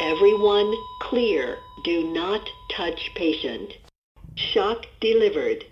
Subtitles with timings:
[0.00, 1.58] Everyone clear.
[1.84, 3.72] Do not touch patient.
[4.36, 5.64] Shock delivered.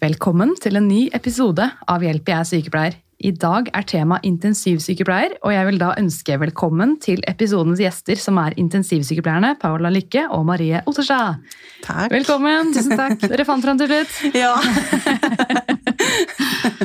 [0.00, 2.96] Velkommen til en ny episode av Hjelp, jeg er sykepleier.
[3.22, 8.40] I dag er tema intensivsykepleier, og jeg vil da ønske velkommen til episodens gjester, som
[8.42, 11.38] er intensivsykepleierne Paula Lykke og Marie Otterstad.
[11.86, 12.10] Takk.
[12.10, 12.74] Velkommen!
[12.74, 13.22] Tusen takk.
[13.22, 14.34] Dere fant fram til slutt.
[14.34, 14.58] Ja.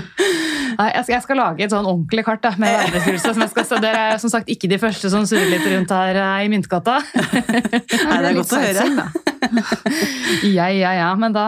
[0.78, 3.34] Nei, jeg skal, jeg skal lage et sånn ordentlig kart da, med verdenskurset.
[3.34, 5.94] Som jeg skal, så dere er som sagt ikke de første som surrer litt rundt
[5.96, 7.00] her eh, i Myntgata.
[7.18, 8.88] Nei, det er godt å høre.
[10.58, 11.10] Ja, ja, ja.
[11.18, 11.48] Men da,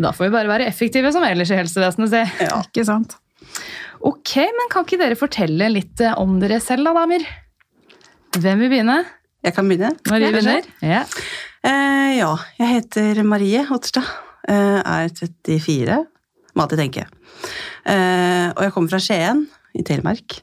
[0.00, 2.44] da får vi bare være effektive som ellers i helsevesenet, si.
[2.44, 2.60] Ja.
[2.66, 3.16] Ikke sant?
[4.06, 7.24] Ok, men kan ikke dere fortelle litt eh, om dere selv, da, damer?
[8.36, 9.00] Hvem vil begynne?
[9.46, 9.94] Jeg kan begynne.
[10.10, 10.68] Marie begynner?
[10.84, 11.04] Ja.
[11.64, 14.08] Uh, ja, jeg heter Marie Otterstad.
[14.46, 16.02] Uh, er 34.
[16.56, 17.06] Må alltid tenke.
[17.86, 20.40] Eh, og jeg kommer fra Skien i Telemark.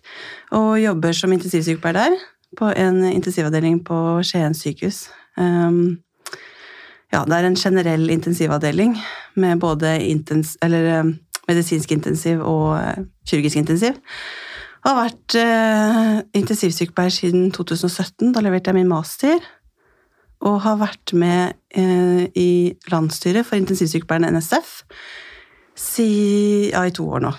[0.56, 2.18] Og jobber som intensivsykepleier der.
[2.58, 5.08] På en intensivavdeling på Skien sykehus.
[5.38, 6.00] Um,
[7.14, 8.96] ja, det er en generell intensivavdeling
[9.42, 11.14] med både intens eller, eh,
[11.50, 13.98] medisinsk intensiv og eh, kirurgisk intensiv.
[14.84, 18.34] Jeg har vært eh, intensivsykepleier siden 2017.
[18.36, 19.40] Da leverte jeg min master.
[20.44, 24.82] Og har vært med eh, i landsstyret for intensivsykepleierne NSF
[25.76, 27.32] si, ja, i to år nå.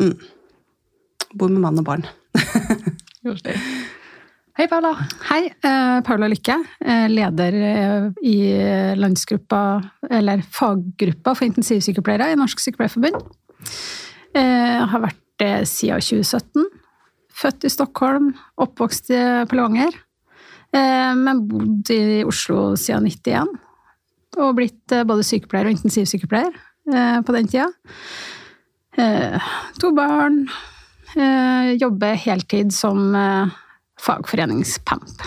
[0.00, 0.14] Mm.
[1.38, 2.04] Bor med mann og barn.
[4.52, 4.92] Hei, Paula.
[5.30, 6.58] Hei, eh, Paula Lykke.
[6.84, 8.36] eh, Leder eh, i
[9.00, 9.80] landsgruppa,
[10.10, 13.16] eller faggruppa for intensivsykepleiere i Norsk Sykepleierforbund.
[14.36, 16.68] Eh, har vært det siden 2017.
[17.32, 19.96] Født i Stockholm, oppvokst på Levanger.
[20.76, 23.56] Eh, men bodd i Oslo siden 91.
[24.36, 26.52] Og blitt både sykepleier og intensivsykepleier
[26.86, 27.68] på den tida.
[28.98, 29.50] Eh,
[29.80, 30.46] to barn.
[31.12, 33.50] Jobbe jobber heltid som eh,
[34.00, 35.26] fagforeningspamp.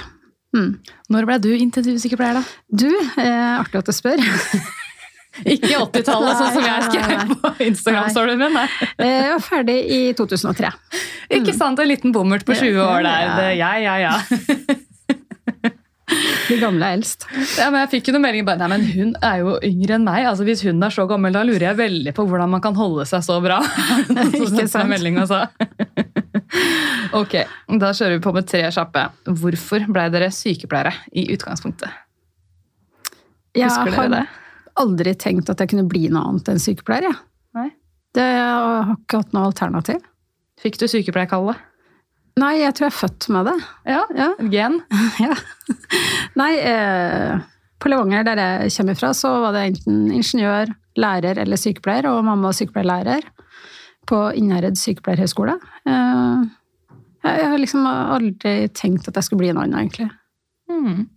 [0.56, 0.72] Mm.
[1.12, 2.44] Når ble du intensivsykepleier, da?
[2.72, 2.90] Du,
[3.22, 4.24] eh, artig at du spør.
[5.52, 8.56] Ikke 80-tallet, sånn som jeg skrev på Instagram-storyen min.
[8.56, 8.68] Nei.
[9.04, 10.72] Eh, Jeg var ferdig i 2003.
[11.36, 11.80] Ikke sant?
[11.84, 13.52] En liten bommert på 20 år der.
[13.60, 14.16] Ja, ja, ja.
[16.50, 17.24] De gamle er eldst.
[17.58, 20.04] Ja, men jeg fikk jo noen meldinger bare, nei, men hun er jo yngre enn
[20.06, 20.28] meg.
[20.30, 23.08] altså Hvis hun er så gammel, da lurer jeg veldig på hvordan man kan holde
[23.10, 23.58] seg så bra.
[24.12, 24.90] Ikke Ikke sant?
[24.92, 25.42] Melding, altså.
[27.18, 27.36] ok,
[27.82, 29.06] da kjører vi på med tre kjappe.
[29.42, 31.90] Hvorfor ble dere sykepleiere i utgangspunktet?
[33.56, 34.24] Jeg Husker dere har det?
[34.84, 37.08] aldri tenkt at jeg kunne bli noe annet enn sykepleier.
[37.08, 37.16] Ja.
[37.56, 37.70] Nei.
[38.16, 40.04] Det jeg har ikke hatt noe alternativ.
[40.62, 41.60] Fikk du sykepleierkallet?
[42.36, 43.56] Nei, jeg tror jeg er født med det.
[43.88, 44.30] Ja, Ja.
[44.52, 44.82] gen.
[45.24, 45.36] ja.
[46.36, 47.38] Nei, eh,
[47.80, 52.24] på Levanger, der jeg kommer fra, så var det enten ingeniør, lærer eller sykepleier, og
[52.28, 53.24] mamma var sykepleierlærer
[54.10, 55.56] på Innherred sykepleierhøgskole.
[55.88, 56.44] Eh,
[57.26, 60.10] jeg, har liksom aldri tenkt at jeg skulle bli en annen, egentlig.
[60.70, 61.08] Mm.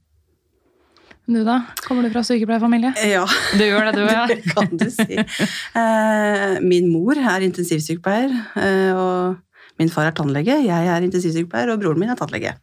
[1.28, 1.58] Du da?
[1.84, 2.94] Kommer du fra sykepleierfamilie?
[3.10, 3.26] Ja,
[3.58, 4.22] Du gjør det, du, ja.
[4.30, 5.18] det kan du si.
[5.18, 9.36] Eh, min mor er intensivsykepleier, eh, og
[9.78, 10.56] min far er tannlege.
[10.66, 12.54] Jeg er intensivsykepleier, og broren min er tannlege.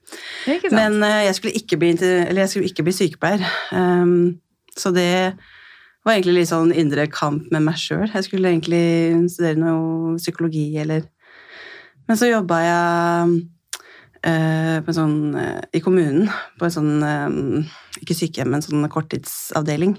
[0.73, 3.45] Men uh, jeg, skulle bli, eller jeg skulle ikke bli sykepleier.
[3.71, 4.35] Um,
[4.75, 5.09] så det
[6.05, 8.09] var egentlig litt sånn indre kamp med meg sjøl.
[8.11, 8.83] Jeg skulle egentlig
[9.31, 11.07] studere noe psykologi eller
[12.05, 13.31] Men så jobba jeg
[14.27, 16.27] uh, sånn, uh, i kommunen,
[16.59, 16.93] på en sånn
[18.03, 19.97] Ikke sykehjem, men sånn korttidsavdeling.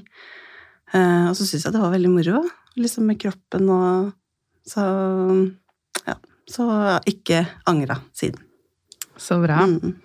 [0.97, 2.41] Og så syntes jeg det var veldig moro,
[2.79, 4.13] liksom med kroppen og
[4.67, 4.83] Så.
[6.51, 6.67] Så
[7.11, 8.43] ikke angra siden.
[9.17, 9.65] Så bra.
[9.67, 9.97] Mm.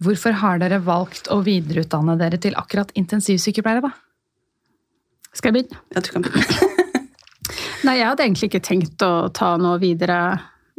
[0.00, 3.92] Hvorfor har dere valgt å videreutdanne dere til akkurat intensivsykepleiere, da?
[5.36, 5.82] Skal jeg begynne?
[5.94, 6.70] Ja, du kan begynne.
[7.86, 10.20] Nei, jeg hadde egentlig ikke tenkt å ta noe videre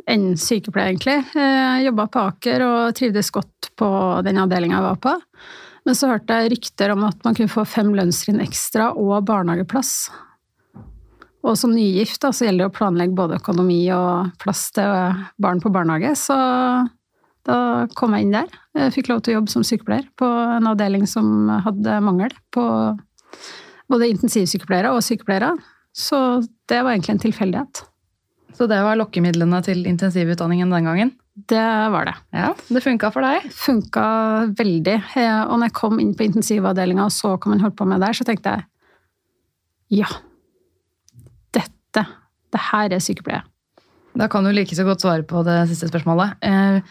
[0.09, 1.17] enn sykepleier, egentlig.
[1.37, 3.89] Jeg jobba på Aker og trivdes godt på
[4.25, 5.15] den avdelinga jeg var på.
[5.87, 9.95] Men så hørte jeg rykter om at man kunne få fem lønnstrinn ekstra og barnehageplass.
[11.41, 15.71] Og som nygift så gjelder det å planlegge både økonomi og plass til barn på
[15.73, 16.37] barnehage, så
[17.49, 18.51] da kom jeg inn der.
[18.77, 22.65] Jeg fikk lov til å jobbe som sykepleier på en avdeling som hadde mangel på
[23.91, 25.55] både intensivsykepleiere og sykepleiere.
[25.97, 27.81] Så det var egentlig en tilfeldighet.
[28.55, 31.11] Så det var lokkemidlene til intensivutdanningen den gangen?
[31.49, 32.13] det var det.
[32.35, 33.45] Ja, Det funka for deg?
[33.55, 34.05] Funka
[34.57, 34.97] veldig.
[35.15, 38.01] Eh, Og når jeg kom inn på intensivavdelinga og så hva man holdt på med
[38.03, 38.67] der, så tenkte jeg
[40.01, 40.07] ja,
[41.91, 42.05] dette,
[42.51, 43.41] det her er sykepleie.
[44.17, 46.35] Da kan du like så godt svare på det siste spørsmålet.
[46.43, 46.81] Eh,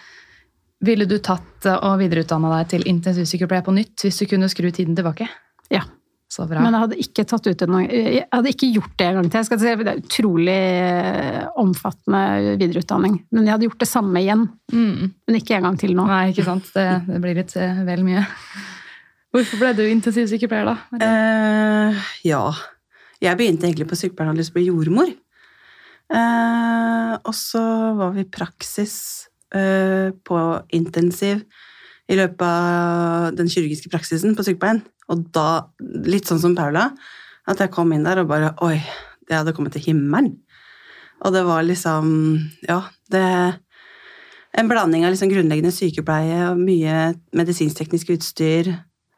[0.85, 4.97] ville du tatt og videreutdanna deg til intensivsykepleier på nytt hvis du kunne skru tiden
[4.97, 5.29] tilbake?
[5.73, 5.83] Ja.
[6.31, 6.63] Så bra.
[6.63, 9.41] Men jeg hadde ikke tatt ut en, jeg hadde ikke gjort det en gang til.
[9.41, 12.21] Jeg skal si, det er utrolig eh, omfattende
[12.61, 13.17] videreutdanning.
[13.35, 14.45] Men jeg hadde gjort det samme igjen.
[14.71, 15.09] mm.
[15.27, 16.05] Men ikke en gang til nå.
[16.07, 16.71] Nei, ikke sant.
[16.77, 18.23] Det, det blir litt eh, vel mye.
[19.35, 21.03] Hvorfor ble du intensivsykepleier, da?
[21.03, 22.45] Eh, ja.
[23.21, 25.11] Jeg begynte egentlig på sykepleien og hadde lyst til å bli jordmor.
[26.11, 27.63] Eh, og så
[27.99, 28.95] var vi i praksis
[29.55, 30.39] eh, på
[30.75, 31.45] intensiv
[32.11, 34.83] i løpet av den kirurgiske praksisen på sykepleien.
[35.13, 35.67] Og da,
[36.07, 36.89] litt sånn som Paula,
[37.51, 38.79] at jeg kom inn der og bare Oi,
[39.29, 40.39] det hadde kommet til himmelen.
[41.21, 42.07] Og det var liksom
[42.65, 42.83] Ja,
[43.13, 43.25] det
[44.57, 48.73] En blanding av liksom grunnleggende sykepleie og mye medisinsk-teknisk utstyr.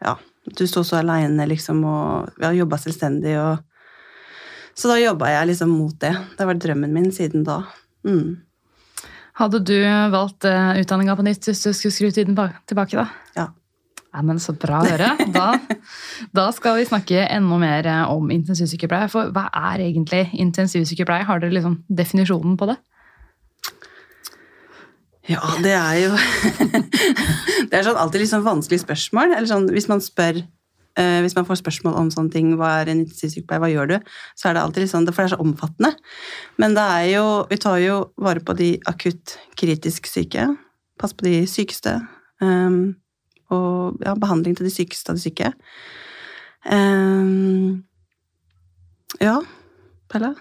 [0.04, 3.62] Ja, du sto så aleine, liksom, og ja, jobba selvstendig og
[4.78, 6.12] Så da jobba jeg liksom mot det.
[6.38, 7.62] Det var drømmen min siden da.
[8.08, 8.40] Mm.
[9.40, 9.76] Hadde du
[10.12, 12.36] valgt uh, utdanninga på nytt hvis du skulle skru tiden
[12.68, 13.08] tilbake, da?
[13.36, 13.48] Ja.
[14.12, 15.14] Ja, men Så bra å høre.
[15.36, 15.54] Da,
[16.36, 19.08] da skal vi snakke enda mer eh, om intensivsykepleie.
[19.12, 21.24] For hva er egentlig intensivsykepleie?
[21.28, 22.76] Har dere liksom definisjonen på det?
[25.30, 26.10] Ja, det er jo
[27.70, 29.32] Det er sånn alltid litt sånn vanskelig spørsmål.
[29.32, 30.42] Eller sånn, hvis man spør
[30.94, 34.10] Hvis man får spørsmål om sånne ting, hva er en intensivsykepleier, hva gjør du?
[34.36, 35.92] Så er det alltid litt sånn, for det er så omfattende.
[36.60, 40.50] Men det er jo Vi tar jo vare på de akutt kritisk syke.
[41.00, 41.96] Pass på de sykeste.
[42.42, 42.96] Um,
[43.52, 45.52] og ja, behandling til de sykeste av de syke.
[46.68, 47.82] Um,
[49.20, 49.40] ja,
[50.12, 50.34] Pelle?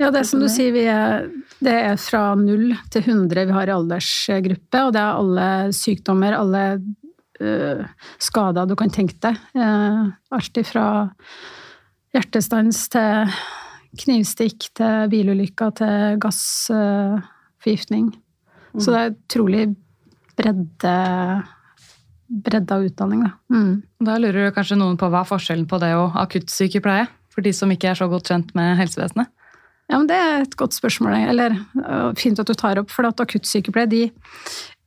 [0.00, 1.28] Ja, det er som du sier, vi er,
[1.62, 6.34] det er fra null til 100 vi har i aldersgruppe, og det er alle sykdommer,
[6.34, 6.64] alle
[8.22, 9.38] skader du kan tenke deg.
[9.56, 10.86] Uh, alt ifra
[12.14, 13.34] hjertestans til
[14.04, 18.12] knivstikk til bilulykker til gassforgiftning.
[18.74, 19.64] Så det er utrolig
[20.34, 20.94] bredde,
[22.26, 23.30] bredde av utdanning, da.
[23.54, 23.74] Mm.
[24.08, 27.06] Da lurer kanskje noen på hva er forskjellen på det og akuttsykepleie?
[27.34, 29.30] For de som ikke er så godt kjent med helsevesenet.
[29.90, 31.16] Ja, men Det er et godt spørsmål.
[31.28, 34.02] Eller øh, fint at du tar opp, for at akuttsykepleiere de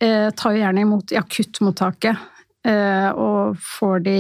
[0.02, 2.18] eh, tar jo gjerne imot i akuttmottaket.
[2.68, 4.16] Eh, og får de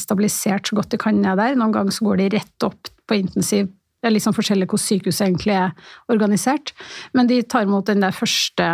[0.00, 1.56] stabilisert så godt de kan ned der.
[1.58, 3.66] Noen ganger så går de rett opp på intensiv.
[4.00, 5.74] Det er litt sånn forskjellig hvordan sykehuset egentlig er
[6.08, 6.72] organisert.
[7.12, 8.70] Men de tar imot den der første,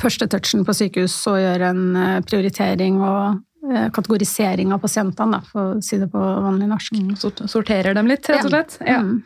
[0.00, 3.40] første touchen på sykehus og gjør en eh, prioritering og
[3.72, 7.00] eh, kategorisering av pasientene, da, for å si det på vanlig norsk.
[7.20, 8.76] Sort- Sorterer dem litt, rett og slett.
[8.84, 9.00] Ja.
[9.00, 9.22] Mm.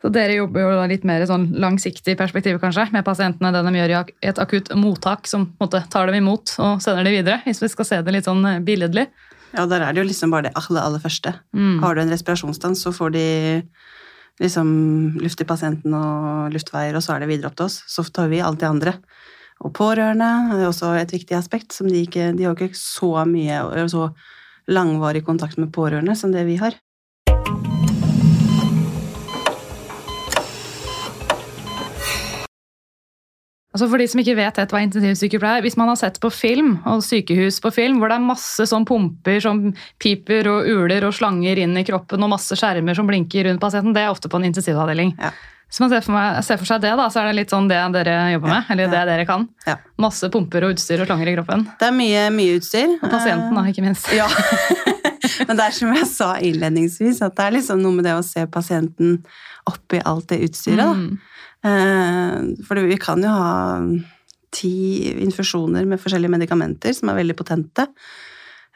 [0.00, 3.72] Så dere jobber jo litt mer i sånn langsiktig perspektiv kanskje, med pasientene det de
[3.76, 7.60] gjør i et akutt mottak som måte tar dem imot og sender dem videre, hvis
[7.60, 9.10] vi skal se det litt sånn eh, billedlig.
[9.52, 11.34] Ja, der er det jo liksom bare det aller, aller første.
[11.52, 11.82] Mm.
[11.82, 13.26] Har du en respirasjonsstans, så får de
[14.40, 14.70] liksom
[15.20, 17.80] luft i pasienten og luftveier, og så er det videre opp til oss.
[17.90, 18.96] Så tar vi alt det andre.
[19.60, 21.74] Og pårørende er også et viktig aspekt.
[21.76, 23.60] som De ikke, de har ikke så mye
[23.92, 24.08] så
[24.70, 26.78] langvarig kontakt med pårørende som det vi har.
[33.70, 36.30] Altså For de som ikke vet helt hva intensivsykepleier er, hvis man har sett på
[36.34, 39.62] film og sykehus på film, hvor det er masse sånn pumper som
[40.02, 43.94] piper og uler og slanger inn i kroppen og masse skjermer som blinker rundt pasienten,
[43.94, 45.14] det er ofte på en intensivavdeling.
[45.22, 45.30] Ja.
[45.70, 47.68] Hvis man ser for, meg, ser for seg det, da, så er det litt sånn
[47.70, 49.46] det dere jobber med, eller det dere kan.
[49.68, 49.76] Ja.
[50.02, 51.62] Masse pumper og utstyr og slanger i kroppen.
[51.78, 52.96] Det er mye, mye utstyr.
[52.98, 54.10] Og pasienten, da, ikke minst.
[54.18, 54.26] Ja.
[55.46, 58.26] Men det er som jeg sa innledningsvis, at det er liksom noe med det å
[58.26, 59.20] se pasienten
[59.70, 60.82] oppi alt det utstyret.
[60.82, 60.90] da.
[60.98, 61.29] Mm.
[61.64, 62.36] Eh,
[62.66, 63.80] For vi kan jo ha
[64.50, 67.86] ti infusjoner med forskjellige medikamenter som er veldig potente.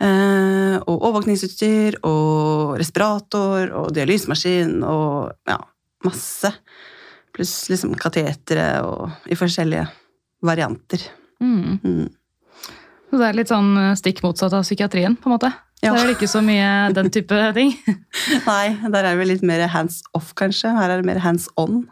[0.00, 5.58] Eh, Og overvåkningsutstyr og respirator og dialysemaskin og ja,
[6.04, 6.50] masse.
[7.34, 9.88] Pluss liksom katetere og i forskjellige
[10.44, 11.02] varianter.
[11.42, 11.80] Mm.
[11.82, 12.08] Mm.
[13.10, 15.50] Så det er litt sånn eh, stikk motsatt av psykiatrien, på en måte.
[15.82, 15.92] Ja.
[15.92, 17.74] Der er det ikke så mye den type ting.
[18.46, 20.70] Nei, der er vi litt mer hands off, kanskje.
[20.74, 21.84] Her er det mer hands on.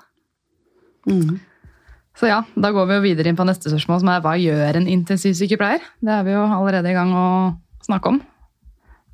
[1.08, 1.40] Mm.
[2.18, 4.78] Så ja, da går vi jo videre inn på neste spørsmål, som er hva gjør
[4.80, 5.84] en intensivsykepleier?
[6.04, 7.28] Det er vi jo allerede i gang å
[7.86, 8.20] snakke om.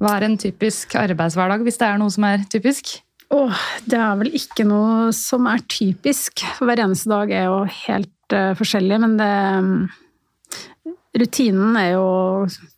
[0.02, 2.98] Hva er en typisk arbeidshverdag, hvis det er noe som er typisk?
[3.34, 6.42] Åh, det er vel ikke noe som er typisk.
[6.62, 9.32] Hver eneste dag er jo helt uh, forskjellig, men det
[11.18, 12.08] Rutinen er jo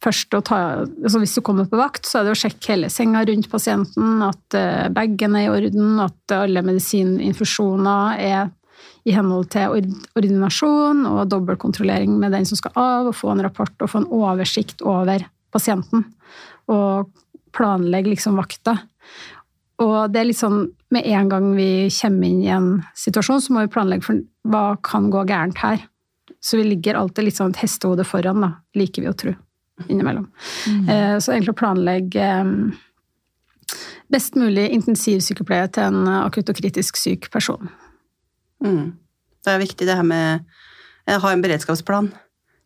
[0.01, 2.89] først å ta altså Hvis du kommer på vakt, så er det å sjekke hele
[2.93, 8.51] senga rundt pasienten, at uh, bagen er i orden, at alle medisininfusjoner er
[9.09, 9.89] i henhold til
[10.19, 14.11] ordinasjon og dobbeltkontrollering med den som skal av, og få en rapport og få en
[14.13, 16.05] oversikt over pasienten.
[16.71, 17.11] Og
[17.57, 18.77] planlegge liksom vakta.
[19.81, 23.55] Og det er litt sånn med en gang vi kommer inn i en situasjon, så
[23.55, 25.87] må vi planlegge for hva kan gå gærent her.
[26.41, 29.35] Så vi ligger alltid litt sånn et hestehode foran, da, liker vi å tro,
[29.89, 30.29] innimellom.
[30.89, 32.55] Eh, Så egentlig å planlegge eh,
[34.13, 37.71] best mulig intensivsykepleie til en akutt og kritisk syk person.
[38.65, 38.97] Mm.
[39.41, 40.45] Det er viktig det her med
[41.11, 42.11] å ha en beredskapsplan.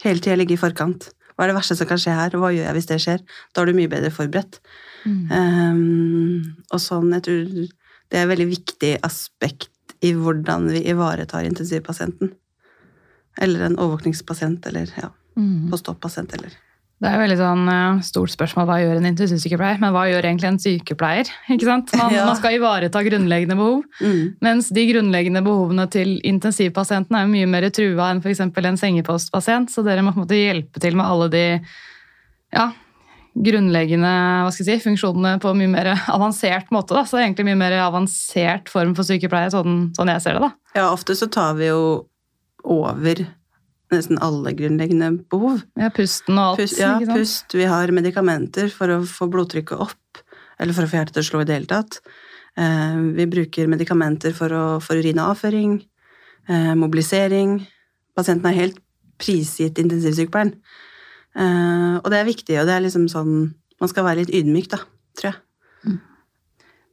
[0.04, 1.10] Hele tida ligge i forkant.
[1.34, 3.22] Hva er det verste som kan skje her, og hva gjør jeg hvis det skjer?
[3.54, 4.60] Da er du mye bedre forberedt.
[5.04, 11.46] Um, og sånn, jeg tror det er et veldig viktig aspekt i hvordan vi ivaretar
[11.48, 12.34] intensivpasienten.
[13.42, 15.10] Eller en overvåkningspasient, eller ja,
[15.72, 16.54] post-op-pasient, eller
[17.04, 20.24] Det er jo veldig sånn eh, stort spørsmål hva gjør en intensivsykepleier, men hva gjør
[20.24, 21.28] egentlig en sykepleier?
[21.52, 21.90] ikke sant?
[22.00, 22.22] Man, Ja.
[22.24, 24.22] man skal ivareta grunnleggende behov, mm.
[24.44, 28.40] mens de grunnleggende behovene til intensivpasienten er jo mye mer trua enn f.eks.
[28.40, 31.44] en sengepostpasient, så dere må på en måte hjelpe til med alle de
[32.54, 32.70] ja,
[33.34, 34.14] grunnleggende
[34.46, 36.96] hva skal jeg si, funksjonene på en mye mer avansert måte.
[36.96, 37.04] Da.
[37.04, 40.48] Så det er egentlig mye mer avansert form for sykepleie, sånn, sånn jeg ser det.
[40.48, 40.78] da.
[40.78, 41.80] Ja, ofte så tar vi jo
[42.64, 43.26] over
[43.94, 45.62] nesten alle grunnleggende behov.
[45.80, 46.62] Ja, pusten og alt.
[46.62, 47.56] Pust, ja, pust.
[47.56, 50.22] Vi har medikamenter for å få blodtrykket opp,
[50.58, 52.00] eller for å få hjertet til å slå i det hele tatt.
[52.60, 55.78] Eh, vi bruker medikamenter for, å, for urinavføring,
[56.48, 57.58] eh, mobilisering.
[58.14, 58.80] Pasienten er helt
[59.18, 60.54] prisgitt intensivsykepleieren.
[61.34, 63.36] Eh, og det er viktig, og det er liksom sånn
[63.82, 64.78] Man skal være litt ydmyk, da,
[65.18, 65.96] tror jeg.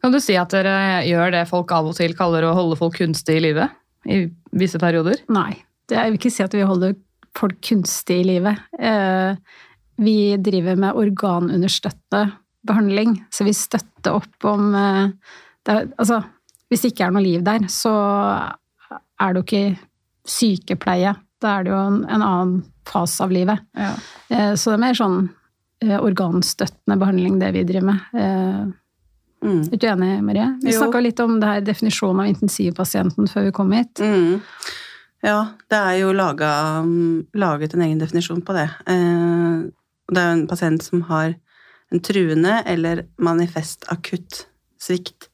[0.01, 2.97] Kan du si at dere gjør det folk av og til kaller å holde folk
[2.97, 3.67] kunstig i live?
[4.09, 4.23] I
[4.57, 5.21] visse perioder?
[5.31, 5.61] Nei,
[5.95, 6.95] jeg vil ikke si at vi holder
[7.37, 8.59] folk kunstig i livet.
[8.79, 9.35] Eh,
[10.01, 12.31] vi driver med organunderstøttende
[12.67, 15.09] behandling, så vi støtter opp om eh,
[15.65, 16.21] det, Altså,
[16.69, 17.91] hvis det ikke er noe liv der, så
[19.21, 19.79] er det jo ikke
[20.27, 21.15] sykepleie.
[21.41, 22.57] Da er det jo en, en annen
[22.87, 23.61] fase av livet.
[23.77, 23.93] Ja.
[24.29, 25.21] Eh, så det er mer sånn
[25.81, 28.13] organstøttende behandling, det vi driver med.
[28.13, 28.69] Eh,
[29.41, 29.63] Mm.
[29.73, 30.43] er du enig, Marie?
[30.61, 33.97] Vi snakka litt om det her definisjonen av intensivpasienten før vi kom hit.
[33.97, 34.35] Mm.
[35.21, 36.49] Ja, det er jo laga,
[36.81, 38.69] mm, laget en egen definisjon på det.
[38.89, 39.69] Eh,
[40.11, 41.35] Det er jo en pasient som har
[41.91, 44.45] en truende eller manifest akutt
[44.81, 45.29] svikt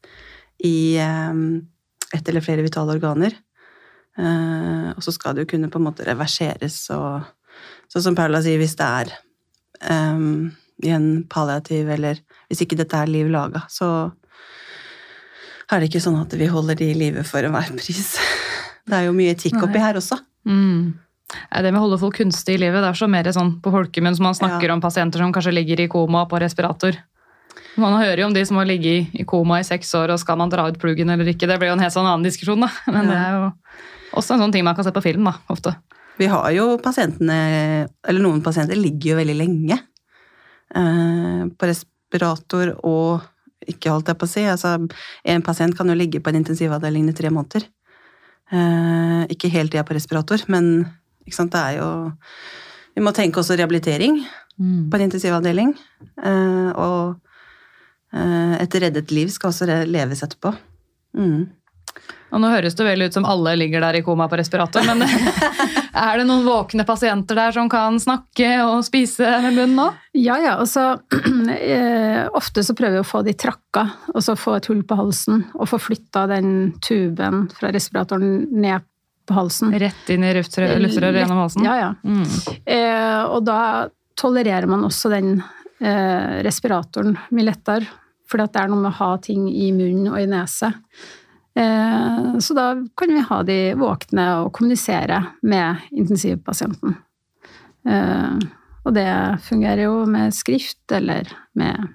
[0.62, 1.34] i eh,
[2.14, 3.32] ett eller flere vitale organer.
[4.18, 7.24] Eh, Og så skal det jo kunne på en måte reverseres og
[7.88, 9.12] Sånn som Paula sier, hvis det er
[10.12, 10.52] um,
[10.84, 14.12] i en palliativ eller hvis ikke dette er liv laga, så
[15.72, 18.12] er det ikke sånn at vi holder de i live for enhver pris.
[18.88, 20.18] Det er jo mye etikk oppi her også.
[20.48, 20.94] Mm.
[21.28, 24.16] Det med å holde folk kunstig i livet, det er så mer sånn på folkemunn
[24.16, 24.74] som man snakker Ja.
[24.74, 26.96] om pasienter som kanskje ligger i koma på respirator.
[27.76, 30.38] Man hører jo om de som har ligget i koma i seks år, og skal
[30.40, 31.46] man dra ut pluggen eller ikke.
[31.46, 32.70] Det blir jo en helt sånn annen diskusjon, da.
[32.90, 33.52] Men det er jo
[34.18, 35.76] også en sånn ting man kan se på film, da, ofte.
[36.18, 39.76] Vi har jo pasientene, eller noen pasienter ligger jo veldig lenge
[40.74, 43.22] eh, på respirator og
[43.68, 44.74] ikke holdt jeg på å si, altså
[45.28, 47.68] en pasient kan jo ligge på en intensivavdeling i tre måneder.
[48.48, 50.86] Eh, ikke hele tida på respirator, men
[51.28, 51.88] sant, det er jo
[52.96, 54.22] Vi må tenke også rehabilitering
[54.58, 55.74] på en intensivavdeling.
[56.24, 57.20] eh, og
[58.12, 60.54] eh, et reddet liv skal også leves etterpå.
[61.14, 61.46] Mm.
[62.32, 65.04] Og nå høres det vel ut som alle ligger der i koma på respirator, men
[65.98, 69.86] er det noen våkne pasienter der som kan snakke og spise med munnen nå?
[70.18, 70.54] Ja, ja.
[70.62, 70.84] Og så
[71.54, 74.98] eh, Ofte så prøver vi å få de trakka, og så få et hull på
[74.98, 75.44] halsen.
[75.58, 76.50] Og få flytta den
[76.84, 78.86] tuben fra respiratoren ned
[79.28, 79.74] på halsen.
[79.78, 81.68] Rett inn i luftrøret luftrøret gjennom halsen?
[81.68, 81.92] Ja, ja.
[82.02, 82.26] Mm.
[82.64, 83.60] Eh, og da
[84.18, 87.96] tolererer man også den eh, respiratoren mye lettere.
[88.28, 90.68] For det er noe med å ha ting i munnen og i nese.
[91.58, 96.94] Eh, så da kan vi ha de våkne og kommunisere med intensivpasienten.
[97.88, 98.38] Eh,
[98.86, 99.10] og det
[99.44, 101.88] fungerer jo med skrift eller med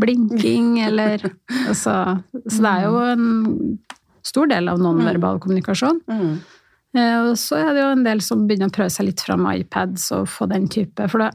[0.00, 1.20] blinking eller
[1.68, 3.28] altså, Så det er jo en
[4.24, 6.00] stor del av nonverbal kommunikasjon.
[6.08, 6.32] Mm.
[6.96, 9.44] Eh, Og så er det jo en del som begynner å prøve seg litt fram
[9.44, 11.08] med iPads og få den type.
[11.12, 11.34] For det,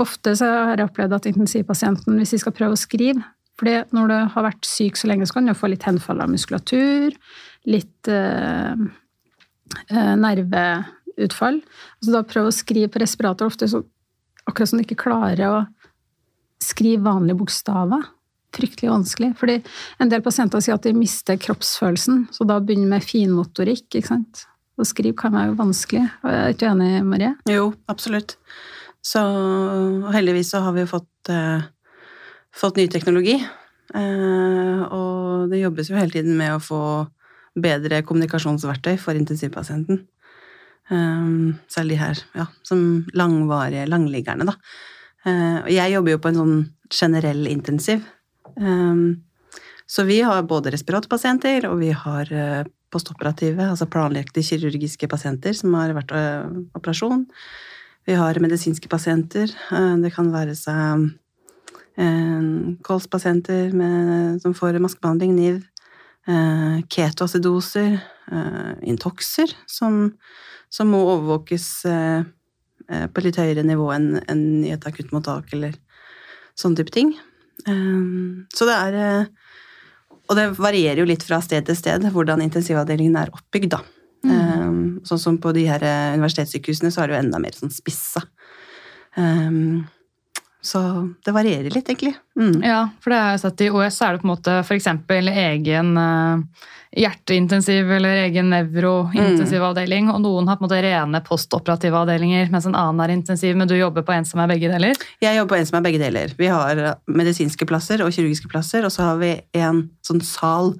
[0.00, 3.20] ofte så har jeg opplevd at intensivpasienten, hvis de skal prøve å skrive
[3.58, 6.30] fordi når du har vært syk så lenge, så kan du få litt henfall av
[6.30, 7.14] muskulatur,
[7.68, 8.84] litt eh,
[9.90, 11.58] eh, nerveutfall.
[12.04, 13.82] Så da prøv å skrive på respirator ofte så
[14.48, 15.56] akkurat som du ikke klarer å
[16.62, 18.06] skrive vanlige bokstaver.
[18.54, 19.32] Fryktelig vanskelig.
[19.36, 19.58] Fordi
[20.00, 23.90] en del pasienter sier at de mister kroppsfølelsen, så da begynner med finmotorikk.
[23.90, 24.46] ikke sant?
[24.78, 26.06] Å skrive kan være vanskelig.
[26.22, 27.34] Er du enig, Marie?
[27.50, 28.36] Jo, absolutt.
[29.04, 29.20] Så
[30.14, 31.66] heldigvis så har vi jo fått, eh,
[32.58, 33.38] fått ny teknologi.
[33.94, 36.82] Eh, og det jobbes jo hele tiden med å få
[37.58, 40.04] bedre kommunikasjonsverktøy for intensivpasienten.
[40.88, 44.54] Um, særlig her ja, som langvarige langliggerne, da.
[45.26, 48.06] Uh, og jeg jobber jo på en sånn generell intensiv.
[49.88, 52.30] Så vi har både respiratpasienter, og vi har
[52.90, 56.14] postoperative, altså planlagte kirurgiske pasienter som har vært
[56.76, 57.26] operasjon.
[58.08, 59.52] Vi har medisinske pasienter.
[60.02, 61.10] Det kan være seg
[62.86, 65.58] kolspasienter med, som får maskebehandling, NIV.
[66.92, 67.94] Ketoacidoser,
[68.84, 70.12] intokser, som,
[70.68, 71.66] som må overvåkes
[73.14, 75.74] på litt høyere nivå enn, enn i et akuttmottak eller
[76.58, 77.14] sånne type ting.
[78.54, 78.98] Så det er
[80.28, 83.80] Og det varierer jo litt fra sted til sted hvordan intensivavdelingen er oppbygd, da.
[84.28, 85.00] Mm.
[85.08, 85.80] Sånn som på de her
[86.18, 88.20] universitetssykehusene så er det jo enda mer sånn spissa.
[90.62, 90.80] Så
[91.24, 92.16] det varierer litt, egentlig.
[92.38, 92.62] Mm.
[92.66, 94.88] Ja, for det har jeg sett i OS, så er det på en måte f.eks.
[94.90, 96.64] egen uh,
[96.98, 100.14] hjerteintensiv eller egen nevrointensivavdeling, mm.
[100.16, 103.70] og noen har på en måte rene postoperative avdelinger, mens en annen er intensiv, men
[103.70, 104.98] du jobber på en som er begge deler?
[105.22, 106.34] Jeg jobber på en som er begge deler.
[106.40, 110.74] Vi har medisinske plasser og kirurgiske plasser, og så har vi en sånn sal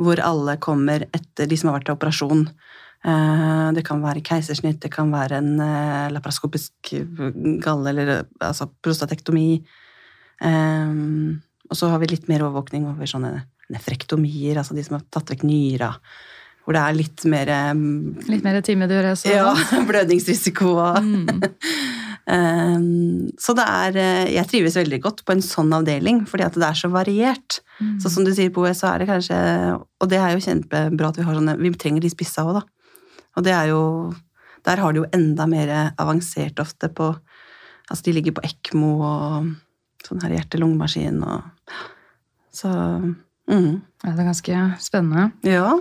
[0.00, 2.46] hvor alle kommer etter de som har vært til operasjon.
[3.00, 6.92] Eh, det kan være keisersnitt, det kan være en eh, laparoskopisk
[7.64, 8.10] galle eller
[8.44, 9.62] altså prostatektomi.
[10.44, 10.90] Eh,
[11.70, 15.32] og så har vi litt mer overvåkning over sånne nefrektomier, altså de som har tatt
[15.32, 15.94] vekk nyra.
[16.66, 17.48] Hvor det er litt mer
[18.28, 19.22] Litt mer timedurøs?
[19.24, 19.54] Ja,
[19.88, 21.40] blødningsrisiko og mm.
[23.40, 23.96] Så det er
[24.28, 27.62] Jeg trives veldig godt på en sånn avdeling, fordi at det er så variert.
[27.80, 27.96] Mm.
[28.04, 29.38] Så som du sier på OS, så er det kanskje
[29.80, 32.79] Og det er jo kjempebra at vi har sånne Vi trenger de spissa òg, da.
[33.36, 33.82] Og det er jo
[34.66, 37.14] Der har de jo enda mer avansert ofte på
[37.90, 39.48] Altså, de ligger på ECMO og
[40.06, 41.72] sånn her hjerte-lungemaskin og
[42.54, 43.72] Så mm.
[44.04, 45.24] Ja, det er ganske spennende.
[45.44, 45.74] Ja.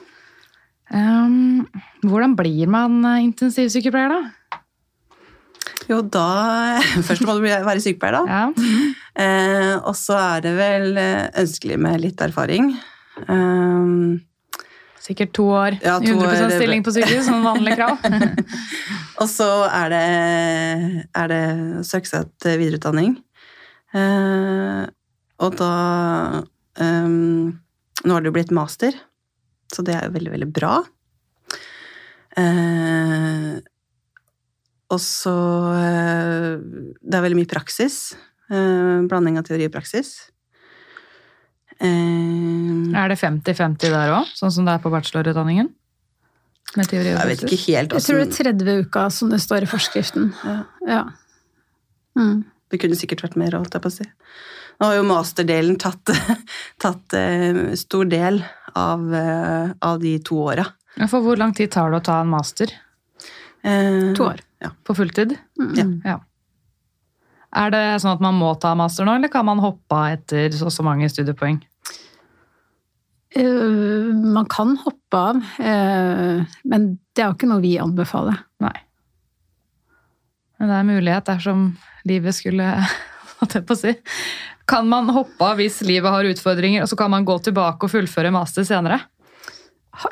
[0.90, 1.68] Um,
[2.02, 4.60] hvordan blir man intensivsykepleier, da?
[5.90, 8.24] Jo, da Først må du være sykepleier, da.
[8.28, 8.90] Ja.
[9.20, 12.74] Eh, og så er det vel ønskelig med litt erfaring.
[13.28, 14.20] Um,
[15.10, 17.98] Sikkert to år ja, to 100 år, stilling på sykehus som vanlig krav.
[19.22, 20.04] og så er det,
[21.18, 21.44] er det
[21.90, 23.16] søke seg til videreutdanning.
[23.98, 24.84] Eh,
[25.40, 25.74] og da
[26.78, 27.58] um,
[28.06, 28.94] Nå har det jo blitt master,
[29.74, 30.76] så det er jo veldig, veldig bra.
[32.40, 33.58] Eh,
[34.90, 35.36] og så
[35.74, 37.98] eh, Det er veldig mye praksis.
[38.50, 40.14] Eh, blanding av teori og praksis.
[41.80, 45.72] Eh, er det 50-50 der òg, sånn som det er på bachelorutdanningen?
[46.78, 49.40] Med teori og Jeg vet ikke helt Jeg tror det er 30 uka, som det
[49.42, 50.30] står i forskriften.
[50.46, 50.58] Ja.
[50.86, 51.04] ja.
[52.20, 52.44] Mm.
[52.70, 54.06] Det kunne sikkert vært mer, holdt jeg på å si.
[54.80, 56.12] Nå har jo masterdelen tatt,
[56.84, 58.44] tatt uh, stor del
[58.78, 60.68] av, uh, av de to åra.
[61.00, 62.72] Ja, for hvor lang tid tar det å ta en master?
[63.66, 64.44] Uh, to år.
[64.62, 64.72] Ja.
[64.86, 65.36] På fulltid?
[65.60, 66.00] Mm.
[66.06, 66.20] Ja.
[67.60, 70.54] Er det sånn at man må ta master nå, eller kan man hoppe av etter
[70.54, 71.58] så, så mange studiepoeng?
[73.38, 78.40] Uh, man kan hoppe av, uh, men det er jo ikke noe vi anbefaler.
[78.66, 78.74] Nei.
[80.60, 81.70] Men det er mulighet dersom
[82.10, 82.74] livet skulle
[83.40, 83.94] Holdt jeg på å si.
[84.68, 87.94] Kan man hoppe av hvis livet har utfordringer, og så kan man gå tilbake og
[87.94, 88.98] fullføre master senere?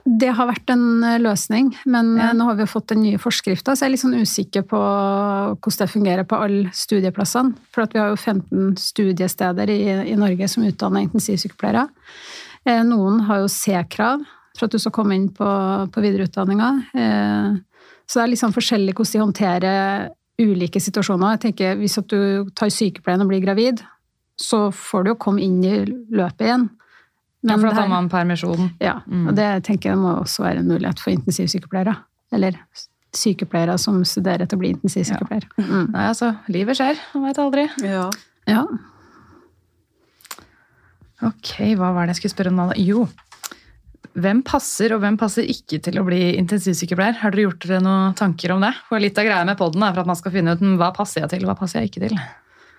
[0.04, 2.32] Det har vært en eh, løsning, men ja.
[2.36, 5.84] nå har vi fått den nye forskrifta, så jeg er litt sånn usikker på hvordan
[5.84, 7.56] det fungerer på alle studieplassene.
[7.76, 11.88] For vi har jo 15 studiesteder i, i Norge som utdanner intensivsykepleiere.
[12.68, 14.26] Eh, noen har jo C-krav
[14.58, 15.48] for at du skal komme inn på,
[15.94, 16.70] på videreutdanninga.
[16.98, 20.10] Eh, så det er litt sånn forskjellig hvordan de håndterer
[20.42, 21.36] ulike situasjoner.
[21.36, 23.82] Jeg tenker Hvis at du tar sykepleien og blir gravid,
[24.38, 26.68] så får du jo komme inn i løpet igjen.
[27.46, 28.70] Men ja, for da tar man permisjon.
[28.82, 29.30] Ja, mm.
[29.30, 31.96] og det tenker jeg må også være en mulighet for intensivsykepleiere.
[32.36, 32.58] Eller
[33.16, 35.48] sykepleiere som studerer til å bli intensivsykepleier.
[35.58, 35.66] Ja.
[35.66, 35.90] Mm.
[35.94, 37.66] Nei, altså, livet skjer, man veit aldri.
[37.86, 38.08] Ja.
[38.50, 38.64] ja.
[41.26, 42.68] Ok, hva var det jeg skulle spørre om nå?
[42.78, 43.08] Jo,
[44.18, 47.20] hvem passer og hvem passer ikke til å bli intensivsykepleier?
[47.22, 48.72] Har dere gjort dere noen tanker om det?
[48.90, 51.24] Og Litt av greia med poden er for at man skal finne ut hva passer
[51.24, 52.18] jeg til, og hva passer jeg ikke til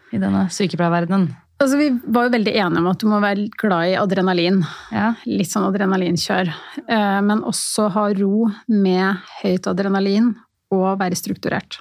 [0.09, 1.29] i denne sykepleierverdenen.
[1.59, 4.61] Altså, vi var jo veldig enige om at du må være glad i adrenalin.
[4.95, 5.11] Ja.
[5.27, 6.53] Litt sånn adrenalinkjør.
[6.87, 10.33] Eh, men også ha ro med høyt adrenalin
[10.75, 11.81] og være strukturert.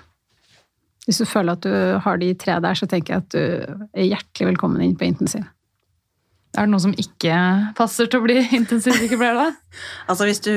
[1.06, 4.10] Hvis du føler at du har de tre der, så tenker jeg at du er
[4.10, 5.46] hjertelig velkommen inn på intensiv.
[6.58, 7.34] Er det noe som ikke
[7.78, 9.82] passer til å bli intensivsykepleier, da?
[10.10, 10.52] altså hvis du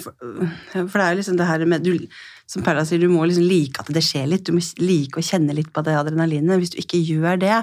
[0.00, 2.06] For det er jo liksom det her med du,
[2.48, 4.46] Som Perla sier, du må liksom like at det skjer litt.
[4.48, 6.58] Du må like å kjenne litt på det adrenalinet.
[6.62, 7.58] Hvis du ikke gjør det,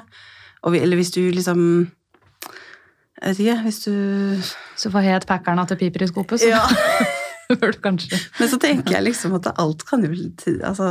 [0.62, 1.63] og, eller hvis du liksom
[3.22, 3.94] Jeg vet ikke, hvis du
[4.82, 6.63] Så får het packeren at det piper i skopet, så Ja.
[7.62, 10.13] bør du kanskje Men så tenker jeg liksom at alt kan jo
[10.63, 10.88] Altså,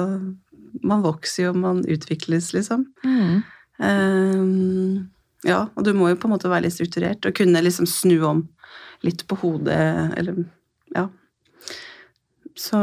[0.87, 2.85] man vokser jo, man utvikles, liksom.
[3.05, 3.41] mm.
[3.81, 5.09] Ehm,
[5.47, 8.19] ja, og du må jo på en måte være litt strukturert og kunne liksom snu
[8.29, 8.45] om
[9.07, 10.45] litt på hodet, eller
[10.97, 11.07] ja.
[12.59, 12.79] Så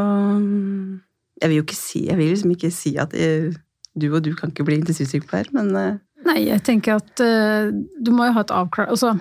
[1.38, 3.52] jeg vil jo ikke si Jeg vil liksom ikke si at jeg,
[4.00, 8.12] du og du kan ikke bli intensivsykepleier, men eh, Nei, jeg tenker at uh, du
[8.16, 9.14] må jo ha et avklart også,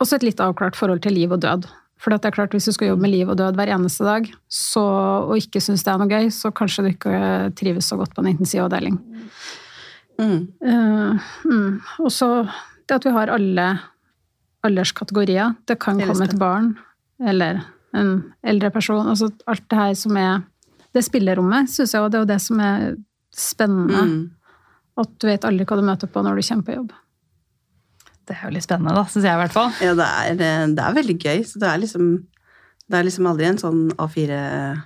[0.00, 1.68] Også et litt avklart forhold til liv og død.
[2.02, 4.24] For det er klart, hvis du skal jobbe med liv og død hver eneste dag,
[4.50, 4.82] så,
[5.28, 7.18] og ikke syns det er noe gøy, så kanskje du ikke
[7.60, 8.96] trives så godt på en intensivavdeling.
[8.98, 9.28] mm,
[10.22, 11.80] Eh, mm.
[12.04, 12.28] Og så
[12.88, 13.66] det at vi har alle
[14.66, 15.54] alderskategorier.
[15.66, 16.72] Det kan Hele komme et barn
[17.22, 17.62] eller
[17.96, 18.14] en
[18.46, 19.08] eldre person.
[19.08, 20.42] Altså alt det her som er
[20.92, 22.82] Det spillerommet, syns jeg, og det er jo det som er
[23.32, 24.02] spennende.
[24.04, 24.18] mm.
[25.00, 26.90] At du vet aldri hva du møter på når du kommer på jobb.
[28.28, 29.70] Det er jo litt spennende, da, syns jeg i hvert fall.
[29.80, 31.40] Ja, det er, eh, det er veldig gøy.
[31.48, 32.12] Så det er liksom
[32.90, 34.82] Det er liksom aldri en sånn A4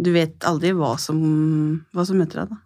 [0.00, 1.20] Du vet aldri hva som,
[1.92, 2.63] hva som møter deg, da.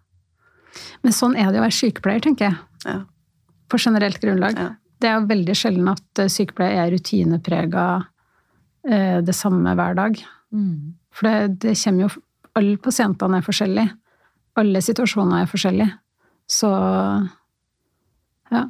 [1.05, 2.59] Men sånn er det å være sykepleier, tenker jeg.
[2.85, 2.99] Ja.
[3.69, 4.57] På generelt grunnlag.
[4.59, 4.69] Ja.
[4.99, 7.85] Det er jo veldig sjelden at eh, sykepleier er rutineprega
[8.89, 10.19] eh, det samme hver dag.
[10.51, 10.95] Mm.
[11.15, 12.25] For det, det kommer jo
[12.57, 13.91] Alle pasientene er forskjellige.
[14.59, 15.91] Alle situasjoner er forskjellige.
[16.49, 16.69] Så
[18.49, 18.63] ja.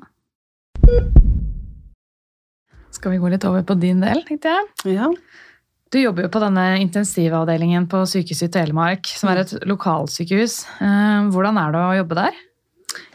[2.91, 4.97] Skal vi gå litt over på din del, tenkte jeg.
[4.99, 5.07] ja.
[5.89, 10.59] Du jobber jo på denne intensivavdelingen på Sykehuset i Telemark, som er et lokalsykehus.
[10.85, 12.37] Eh, Hvordan er det å jobbe der?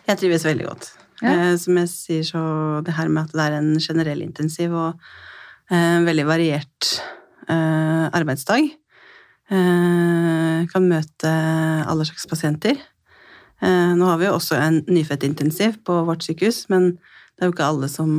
[0.08, 0.88] Jeg trives veldig godt.
[1.20, 1.30] Ja.
[1.30, 2.42] Eh, som jeg sier, så
[2.82, 4.98] det her med at det er en generell intensiv og
[5.70, 6.90] en veldig variert
[7.46, 8.66] eh, arbeidsdag.
[9.54, 11.30] Eh, kan møte
[11.86, 12.82] alle slags pasienter.
[13.62, 17.54] Eh, nå har vi jo også en nyfødtintensiv på vårt sykehus, men det er jo
[17.54, 18.16] ikke alle som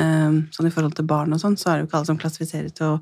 [0.00, 2.24] eh, Sånn i forhold til barn og sånn, så er det jo ikke alle som
[2.24, 3.00] klassifiserer til å,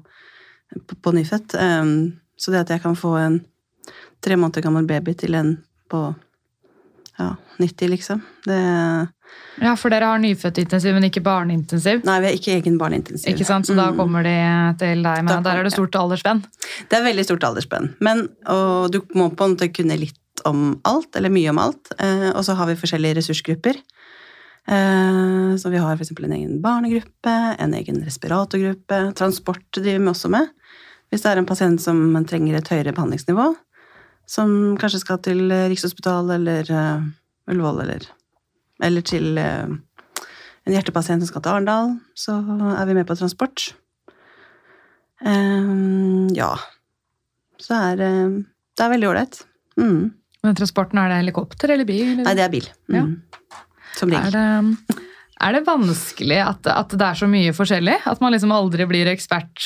[0.86, 1.54] på, på nyfødt.
[1.58, 1.92] Um,
[2.38, 3.40] så det at jeg kan få en
[4.22, 5.54] tre måneder gammel baby til en
[5.90, 6.14] på
[7.18, 8.20] ja, 90, liksom.
[8.46, 8.58] Det,
[9.60, 12.04] Ja, for dere har nyfødtintensiv, men ikke barneintensiv.
[12.06, 13.32] nei, vi har ikke egen barneintensiv.
[13.34, 13.66] Ikke sant?
[13.66, 13.96] Så da Mm.
[13.98, 14.36] kommer de
[14.78, 16.44] til deg men Da Der er det stort aldersspenn.
[16.88, 17.94] Det er veldig stort aldersspenn.
[18.00, 21.90] Men, og du må på en måte kunne litt om alt, eller mye om alt.
[21.98, 23.74] Eh, og så har vi forskjellige ressursgrupper.
[24.68, 26.10] Eh, så vi har f.eks.
[26.12, 29.14] en egen barnegruppe, en egen respiratorgruppe.
[29.16, 30.48] Transport driver vi også med.
[31.08, 33.48] Hvis det er en pasient som trenger et høyere behandlingsnivå,
[34.28, 37.06] som kanskje skal til Rikshospitalet eller uh,
[37.48, 38.04] Ullevål eller,
[38.84, 39.72] eller til uh,
[40.68, 42.36] en hjertepasient som skal til Arendal, så
[42.74, 43.70] er vi med på transport.
[45.24, 46.52] Um, ja.
[47.58, 48.36] Så er uh,
[48.78, 49.40] det er veldig ålreit.
[49.80, 50.10] Mm.
[50.44, 52.04] Men transporten, er det helikopter eller bil?
[52.12, 52.28] eller?
[52.28, 52.68] Nei, det er bil.
[52.92, 53.02] Ja.
[53.02, 53.16] Mm.
[53.98, 55.00] Som Er regel.
[55.48, 57.96] er det vanskelig at, at det er så mye forskjellig?
[58.06, 59.64] At man liksom aldri blir ekspert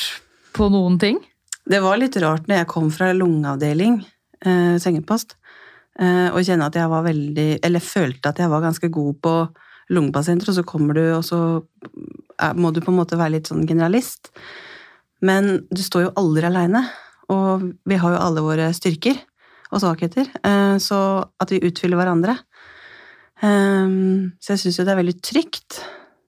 [0.55, 1.19] på noen ting?
[1.63, 4.01] Det var litt rart når jeg kom fra lungeavdeling,
[4.43, 5.37] eh, sengepost,
[5.99, 9.35] eh, og kjenne at jeg var veldig Eller følte at jeg var ganske god på
[9.89, 11.63] lungepasienter, og så kommer du, og så
[12.39, 14.31] er, må du på en måte være litt sånn generalist.
[15.21, 16.83] Men du står jo aldri aleine,
[17.29, 19.15] og vi har jo alle våre styrker
[19.71, 20.99] og svakheter, eh, så
[21.39, 22.37] at vi utfyller hverandre.
[23.39, 23.87] Eh,
[24.39, 25.79] så jeg syns jo det er veldig trygt,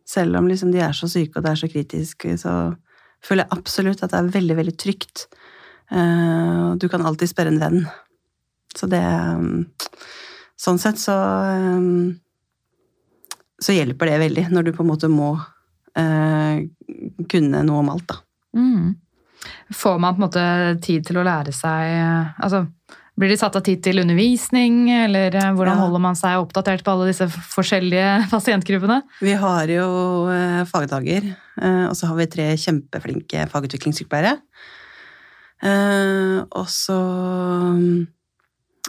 [0.06, 2.76] selv om liksom de er så syke og det er så kritisk, så
[3.26, 5.26] føler jeg absolutt at det er veldig, veldig trygt.
[5.92, 7.82] Eh, Du kan alltid spørre en venn.
[8.76, 9.66] Så det um,
[10.60, 12.16] Sånn sett så um,
[13.62, 15.30] Så hjelper det veldig, når du på en måte må
[15.96, 16.66] eh,
[17.32, 18.18] kunne noe om alt, da.
[18.60, 18.96] Mm.
[19.76, 20.46] Får man på en måte
[20.84, 21.94] tid til å lære seg
[22.44, 22.66] altså,
[23.16, 26.92] Blir de satt av tid til undervisning, eller eh, hvordan holder man seg oppdatert på
[26.92, 29.00] alle disse forskjellige pasientgruppene?
[29.24, 29.86] Vi har jo
[30.34, 34.36] eh, fagdager, eh, og så har vi tre kjempeflinke fagutviklingssykepleiere.
[35.66, 36.96] Og så
[37.74, 38.02] mm,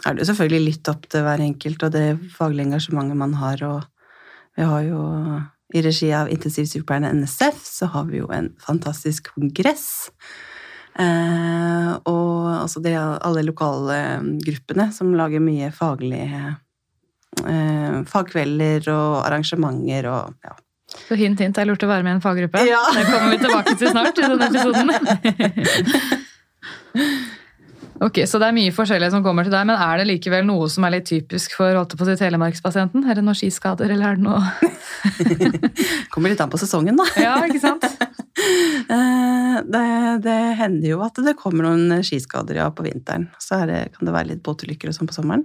[0.03, 3.63] er det jo selvfølgelig litt opp til hver enkelt og det faglige engasjementet man har,
[3.65, 4.99] og vi har jo
[5.75, 10.11] i regi av intensivsykepleierne NSF så har vi jo en fantastisk kongress.
[10.97, 13.97] Eh, og altså det er alle lokale
[14.43, 16.55] gruppene som lager mye faglige
[17.45, 20.55] eh, fagkvelder og arrangementer og ja.
[20.87, 22.61] Så hint, hint, jeg lurte å være med i en faggruppe.
[22.63, 22.79] Ja.
[22.95, 24.87] Det kommer vi tilbake til snart i denne episoden.
[28.03, 30.67] Ok, Så det er mye forskjellig som kommer til deg, men er det likevel noe
[30.69, 33.07] som er litt typisk for holdt på å si, telemarkspasienten?
[33.09, 34.41] Er det noen skiskader, eller er det noe
[36.13, 37.07] Kommer litt an på sesongen, da.
[37.21, 37.87] Ja, ikke sant?
[38.37, 39.79] Eh, Det,
[40.23, 43.25] det hender jo at det kommer noen skiskader ja, på vinteren.
[43.41, 45.43] Så det, kan det være litt båtulykker og sånn på sommeren.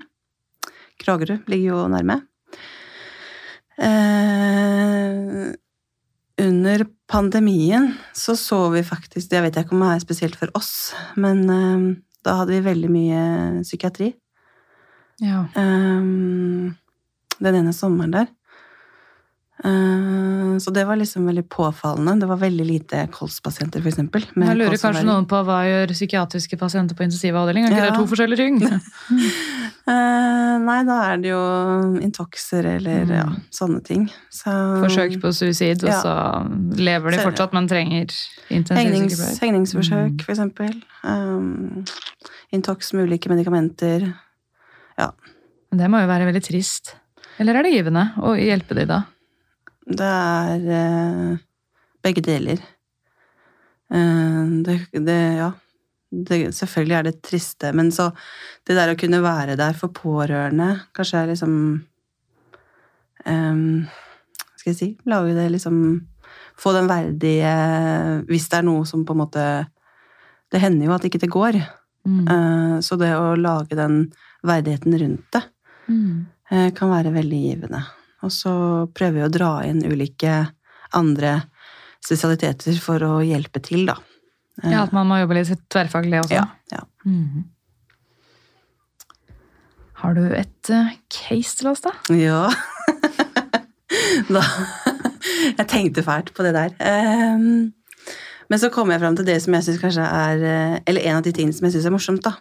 [1.00, 2.18] Kragerø ligger jo nærme.
[3.80, 5.48] Eh,
[6.44, 10.52] under pandemien så så vi faktisk Det vet jeg ikke om det er spesielt for
[10.58, 11.88] oss, men eh,
[12.22, 13.22] da hadde vi veldig mye
[13.62, 14.12] psykiatri.
[15.22, 15.44] Ja.
[15.56, 16.74] Um,
[17.42, 18.30] den ene sommeren der.
[19.64, 22.16] Uh, så det var liksom veldig påfallende.
[22.20, 26.96] Det var veldig lite kolspasienter, med Jeg lurer kanskje noen på hva gjør psykiatriske pasienter
[26.98, 27.64] på intensivavdeling?
[27.66, 27.90] Er ikke Ja.
[27.90, 28.60] det to forskjellige ting?
[29.82, 31.38] Eh, nei, da er det jo
[32.06, 34.04] intoxer eller ja, sånne ting.
[34.30, 35.96] Så, Forsøk på suicid, og Ja.
[35.98, 36.12] så
[36.78, 38.06] lever de fortsatt, men trenger
[38.48, 39.40] intensivsykepleier.
[39.42, 40.28] hegningsforsøk, Mm.
[40.28, 40.82] eksempel.
[41.02, 41.84] Um,
[42.52, 44.14] intox med ulike medikamenter.
[45.72, 46.94] Men det må jo være veldig trist.
[47.40, 49.02] Eller er det givende å hjelpe de da?
[49.86, 51.38] Det er eh,
[52.04, 52.60] begge deler.
[53.92, 55.50] Eh, det, det, ja.
[56.12, 58.10] Det, selvfølgelig er det triste, men så
[58.68, 61.54] det der å kunne være der for pårørende, kanskje er liksom
[63.24, 63.62] eh,
[64.60, 65.78] Skal jeg si Lage det liksom
[66.60, 67.52] Få den verdige
[68.28, 69.46] Hvis det er noe som på en måte
[70.52, 71.56] Det hender jo at ikke det går.
[72.04, 72.26] Mm.
[72.28, 74.04] Eh, så det å lage den
[74.44, 75.42] verdigheten rundt det
[75.88, 76.26] Mm.
[76.50, 77.80] eh, kan være veldig givende.
[78.22, 78.52] Og så
[78.94, 80.36] prøver vi å dra inn ulike
[80.96, 81.40] andre
[82.02, 83.96] spesialiteter for å hjelpe til, da.
[84.62, 86.36] Ja, at man må jobbe litt tverrfaglig også.
[86.36, 86.84] ja, ja.
[87.08, 87.48] Mm.
[90.02, 91.92] Har du et eh, case til oss, da?
[92.18, 92.48] Ja.
[94.34, 94.42] da,
[95.58, 96.74] jeg tenkte fælt på det der.
[96.82, 97.70] Ehm,
[98.50, 101.20] men så kom jeg fram til det som jeg syns kanskje er eh, Eller en
[101.20, 102.34] av de tingene som jeg syns er morsomt, da.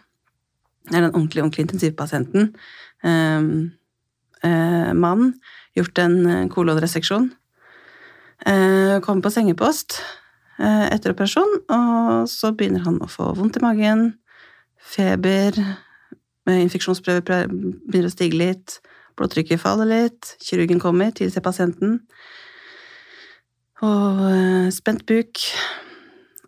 [0.90, 2.50] Det er den ordentlig, ordentlig intensivpasienten.
[3.06, 3.70] Um,
[4.42, 5.30] eh, mann.
[5.78, 7.30] Gjort en eh, kolonreseksjon.
[8.42, 10.00] Kom Kommer på sengepost
[10.58, 14.08] eh, etter operasjon, og så begynner han å få vondt i magen.
[14.82, 15.58] Feber.
[16.48, 18.80] eh, Infeksjonsprøver begynner å stige litt.
[19.18, 20.34] Blodtrykket faller litt.
[20.42, 22.00] Kirurgen kommer, tilser pasienten.
[23.82, 25.44] Og eh, spent buk.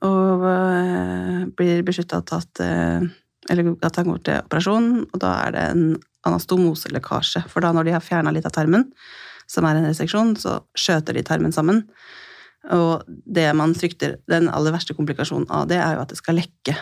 [0.05, 3.07] Og eh, blir beslutta tatt eh,
[3.51, 5.83] Eller at han går til operasjon, og da er det en
[6.29, 7.45] anastomoselekkasje.
[7.53, 8.89] For da når de har fjerna litt av tarmen,
[9.51, 11.83] som er en reseksjon, så skjøter de tarmen sammen.
[12.73, 16.39] Og det man frykter, den aller verste komplikasjonen av det, er jo at det skal
[16.41, 16.77] lekke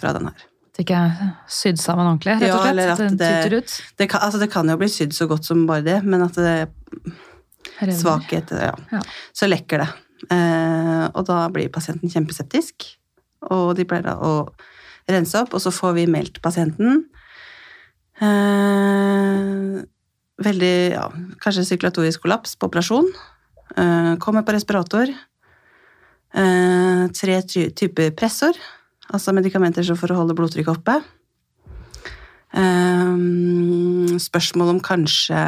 [0.00, 0.44] fra den her.
[0.70, 2.70] At det ikke er sydd sammen ordentlig, rett og Ja, slett?
[2.70, 3.80] eller at det-?
[3.98, 6.38] Det kan, altså det kan jo bli sydd så godt som bare det, men at
[6.38, 6.54] det
[7.80, 7.96] Revner.
[7.98, 8.74] svakhet ja.
[8.92, 9.00] Ja.
[9.36, 9.88] Så lekker det.
[10.30, 12.86] Eh, og da blir pasienten kjempeseptisk,
[13.50, 14.32] og de pleier da å
[15.10, 17.06] rense opp, og så får vi meldt pasienten.
[18.20, 19.80] Eh,
[20.44, 21.06] veldig, ja,
[21.40, 23.08] kanskje sykulatorisk kollaps på operasjon.
[23.76, 25.08] Eh, kommer på respirator.
[26.34, 28.54] Eh, tre ty typer pressor,
[29.10, 31.00] altså medikamenter som for å holde blodtrykket oppe.
[32.52, 33.16] Eh,
[34.20, 35.40] spørsmål om kanskje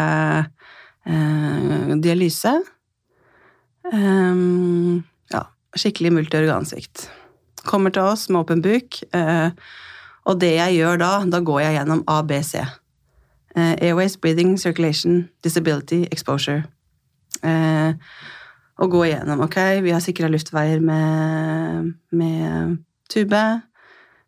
[1.07, 2.57] eh, dialyse.
[3.93, 4.43] Eh,
[5.35, 7.11] ja, skikkelig multiorgansvikt.
[7.69, 9.51] Kommer til oss med åpen buk, eh,
[10.29, 12.55] og det jeg gjør da, da går jeg gjennom ABC.
[13.57, 16.63] Uh, airways, breathing, circulation, disability, exposure.
[17.43, 17.93] Uh,
[18.81, 22.79] og gå igjennom, ok, vi har sikra luftveier med, med
[23.13, 23.43] tube.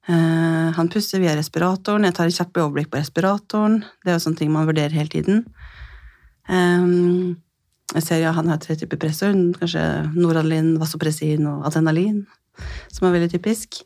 [0.09, 3.81] Uh, han puster via respiratoren, jeg tar et kjapt overblikk på respiratoren.
[4.05, 5.47] Det er jo sånne ting man vurderer hele tiden.
[6.51, 7.39] Um,
[7.95, 9.39] jeg ser ja, han har tre typer pressord.
[9.61, 9.83] kanskje
[10.17, 12.25] Noradlin, Vasopressin og adrenalin,
[12.93, 13.85] som er veldig typisk.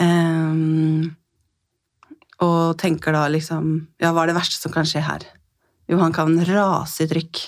[0.00, 1.12] Um,
[2.40, 3.66] og tenker da liksom
[4.00, 5.26] Ja, hva er det verste som kan skje her?
[5.90, 7.42] Jo, han kan rase i trykk.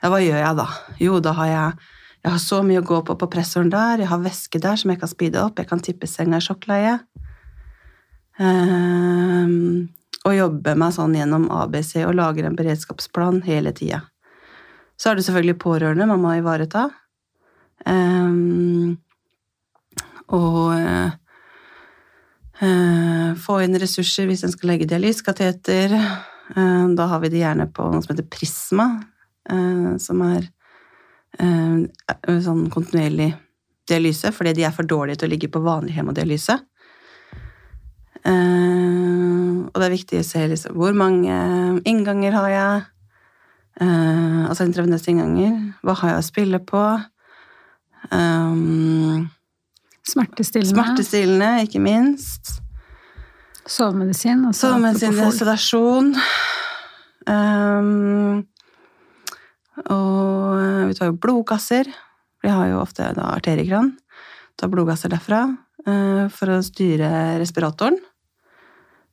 [0.00, 0.66] Ja, hva gjør jeg da?
[1.02, 4.10] Jo, da har jeg jeg har så mye å gå på på pressoren der, jeg
[4.10, 6.98] har væske der som jeg kan speede opp, jeg kan tippe senga i sjokkleie.
[8.38, 9.88] Um,
[10.26, 14.02] og jobbe meg sånn gjennom ABC og lager en beredskapsplan hele tida.
[14.98, 16.88] Så er det selvfølgelig pårørende man må ivareta.
[17.86, 18.98] Um,
[20.34, 21.14] og eh,
[22.58, 25.94] få inn ressurser hvis en skal legge dialysekateter.
[26.56, 28.88] Eh, da har vi det gjerne på noe som heter Prisma,
[29.50, 30.48] eh, som er
[31.38, 33.32] eh, sånn kontinuerlig
[33.88, 36.58] dialyse, fordi de er for dårlige til å ligge på vanlig hemodialyse.
[38.24, 41.36] Eh, og det er viktig å se liksom, hvor mange
[41.88, 42.86] innganger har jeg,
[43.84, 46.84] eh, altså intravenøse innganger, hva har jeg å spille på,
[48.12, 49.28] um,
[50.08, 50.72] Smertestillende.
[50.72, 52.58] smertestillende, ikke minst,
[53.68, 54.46] Sovemedisin.
[54.48, 56.14] Altså sovemedisin, sedasjon,
[57.28, 58.38] um,
[59.84, 61.90] og eh, vi tar jo blodgasser,
[62.42, 63.92] vi har jo ofte da arteriekran,
[64.56, 65.42] tar blodgasser derfra
[65.84, 67.10] uh, for å styre
[67.42, 67.98] respiratoren.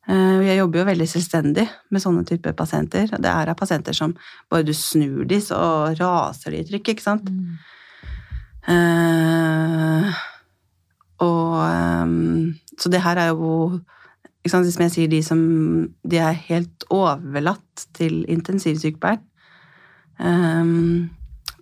[0.08, 3.12] Uh, Jeg jobber jo veldig selvstendig med sånne typer pasienter.
[3.12, 4.16] Det er av pasienter som
[4.50, 5.60] bare du snur de, så
[6.00, 7.28] raser de i trykk, ikke sant?
[8.66, 10.16] Eh,
[11.26, 13.80] og um, Så det her er jo
[14.46, 15.40] ikke sant, Som jeg sier, de som
[16.06, 19.24] De er helt overlatt til intensivsykepleieren.
[20.16, 21.10] Um,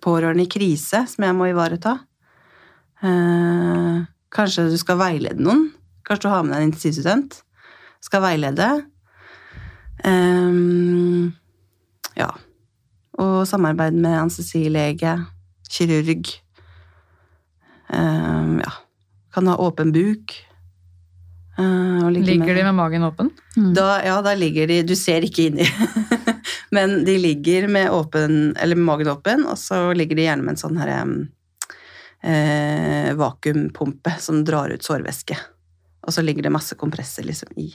[0.04, 1.96] pårørende i krise, som jeg må ivareta.
[3.02, 5.64] Uh, kanskje du skal veilede noen.
[6.06, 7.40] Kanskje du har med deg en intensivstudent.
[8.04, 8.68] Skal veilede.
[10.04, 11.32] Um,
[12.14, 12.30] ja.
[13.18, 15.16] Og samarbeid med anestesilege,
[15.72, 16.34] kirurg.
[17.88, 18.83] Um, ja.
[19.34, 20.34] Kan ha åpen buk.
[21.58, 23.30] Eh, og ligge Ligger de med magen åpen?
[23.74, 25.66] da, ja, da ligger de Du ser ikke inni.
[26.74, 30.56] Men de ligger med, åpen, eller med magen åpen, og så ligger de gjerne med
[30.56, 30.90] en sånn her
[32.24, 35.36] eh, vakuumpumpe som drar ut sårvæske.
[36.02, 37.68] Og så ligger det masse kompresser liksom i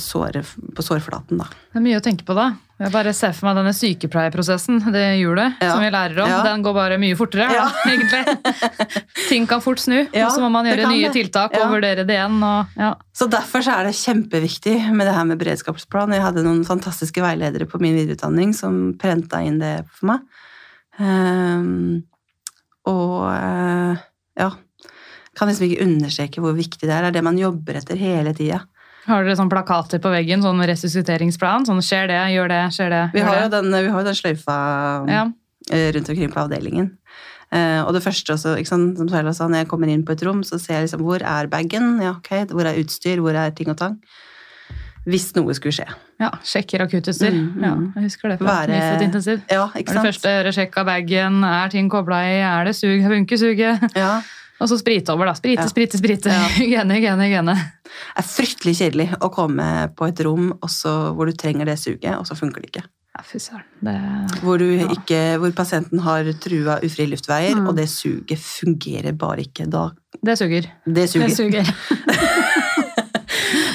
[0.00, 1.44] såret, på sårflaten, da.
[1.72, 2.46] Det er mye å tenke på da.
[2.80, 5.70] Jeg bare ser for meg denne sykepleierprosessen, det hjulet Ja.
[5.72, 6.28] som vi lærer om.
[6.28, 6.42] Ja.
[6.44, 7.68] Den går bare mye fortere, Ja.
[7.68, 9.00] da, egentlig.
[9.30, 11.12] Ting kan fort snu, og så må man gjøre nye det.
[11.16, 12.36] tiltak og vurdere det igjen.
[12.44, 12.90] Og, ja.
[13.16, 16.12] Så derfor så er det kjempeviktig med det her med beredskapsplan.
[16.12, 20.20] Jeg hadde noen fantastiske veiledere på min videreutdanning som prenta inn det for meg.
[20.98, 22.04] Um,
[22.88, 23.98] og uh,
[24.38, 24.46] ja
[25.36, 27.04] Kan liksom ikke understreke hvor viktig det er.
[27.04, 28.62] Det er det man jobber etter hele tida.
[29.06, 31.66] Har dere sånn plakater på veggen, sånn resusciteringsplan?
[31.68, 34.56] Sånn skjer det, gjør det, skjer det, Vi har jo den, vi har den sløyfa
[35.08, 35.24] Ja.
[35.70, 36.90] eh, rundt omkring på avdelingen.
[37.52, 40.22] Eh, og det første også, sant, som Saila sa, når jeg kommer inn på et
[40.26, 43.50] rom, så ser jeg liksom hvor er bagen, ja, ok, hvor er utstyr, hvor er
[43.54, 44.00] ting og tang.
[45.06, 45.86] Hvis noe skulle skje.
[46.18, 47.30] ja, Sjekker akuttutstyr.
[47.30, 47.62] Mm, mm.
[47.62, 49.42] Ja, jeg husker det fra Være- Nyfødt intensiv.
[49.48, 52.64] Ja, ikke er det første jeg gjør, sjekk av bagen, er ting kobla i, er
[52.64, 53.94] det sug, funker suget?
[53.94, 54.20] Ja.
[54.60, 55.34] Og så sprite over, da.
[55.36, 55.68] Sprite, Ja.
[55.68, 56.32] sprite, sprite.
[56.32, 56.46] Ja.
[56.60, 57.54] Hygiene, hygiene, hygiene.
[57.84, 59.66] Det er fryktelig kjedelig å komme
[59.96, 62.84] på et rom også, hvor du trenger det suget, og så funker det ikke.
[63.16, 63.64] Ja, fy søren.
[63.80, 63.94] Det
[64.44, 64.86] Hvor, ja.
[64.92, 67.68] ikke, hvor pasienten har trua ufrie luftveier, Mm.
[67.68, 69.64] og det suget fungerer bare ikke.
[69.72, 69.90] Da,
[70.24, 70.68] Det suger.
[70.86, 71.28] det suger.
[71.28, 71.64] Det suger.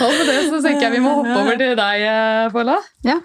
[0.01, 2.77] Og med det så tenker jeg vi må hoppe over til deg, eh, Paula.
[3.05, 3.19] Ja.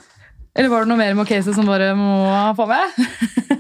[0.56, 2.10] Eller var det noe mer med caset som bare må
[2.56, 2.96] få med?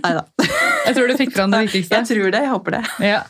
[0.02, 0.24] Neida.
[0.86, 1.98] Jeg tror du fikk fram det viktigste.
[1.98, 2.82] Jeg tror det, jeg håper det.
[3.02, 3.22] Ja.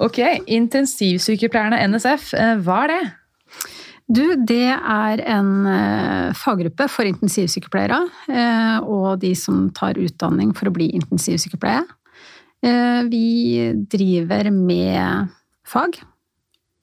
[0.00, 3.02] Ok, intensivsykepleierne NSF, eh, hva er det?
[4.10, 8.00] Du, det er en eh, faggruppe for intensivsykepleiere
[8.32, 11.84] eh, og de som tar utdanning for å bli intensivsykepleiere.
[12.66, 13.26] Eh, vi
[13.92, 15.30] driver med
[15.68, 16.00] fag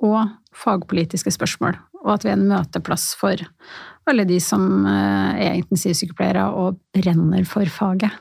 [0.08, 1.76] og fagpolitiske spørsmål,
[2.06, 3.44] og at vi er en møteplass for
[4.08, 8.14] alle de som er intensivsykepleiere og brenner for faget.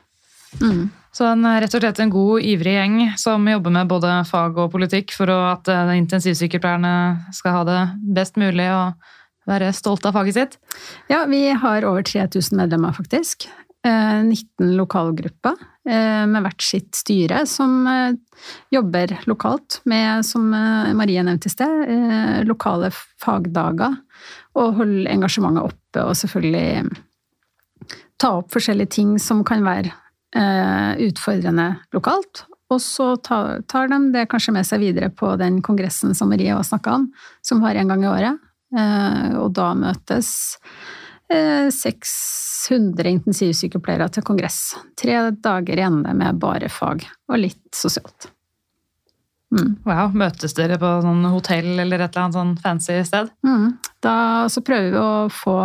[0.59, 0.89] Mm.
[1.17, 4.59] Så en, eh, rett og slett en god, ivrig gjeng som jobber med både fag
[4.61, 7.79] og politikk for at eh, intensivsykepleierne skal ha det
[8.19, 10.59] best mulig og være stolt av faget sitt.
[11.09, 13.49] Ja, vi har over 3000 medlemmer, faktisk.
[13.87, 15.57] Eh, 19 lokalgrupper
[15.89, 17.87] eh, med hvert sitt styre som
[18.75, 22.91] jobber lokalt med, som Marie nevnte i sted, lokale
[23.23, 24.03] fagdager.
[24.59, 26.91] Og holde engasjementet oppe og selvfølgelig
[28.21, 29.95] ta opp forskjellige ting som kan være
[30.35, 32.43] utfordrende lokalt.
[32.73, 36.67] Og så tar, de det kanskje med seg videre på den kongressen som Marie har
[36.67, 37.09] snakka om,
[37.43, 38.47] som har en gang i året.
[38.75, 40.31] Eh, og da møtes
[41.31, 44.61] eh, 600 intensivsykepleiere til kongress.
[44.99, 48.33] Tre dager i ende med bare fag, og litt sosialt.
[49.55, 49.77] Mm.
[49.87, 53.31] Wow, Møtes dere på sånn hotell eller et eller annet sånn fancy sted?
[53.47, 53.77] Mm.
[54.03, 54.17] Da
[54.51, 55.61] så prøver vi å få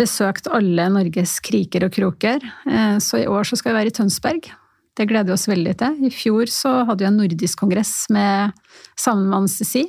[0.00, 2.40] besøkt alle Norges kriker og kroker.
[2.66, 4.50] Eh, Så i år så skal vi være i Tønsberg.
[4.96, 6.00] Det gleder vi oss veldig til.
[6.04, 8.52] I fjor så hadde vi en nordisk kongress med,
[8.98, 9.84] sammen med anestesi.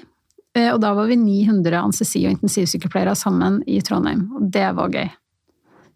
[0.56, 4.30] Eh, Og da var vi 900 anestesi- og intensivsykepleiere sammen i Trondheim.
[4.36, 5.10] Og det var gøy.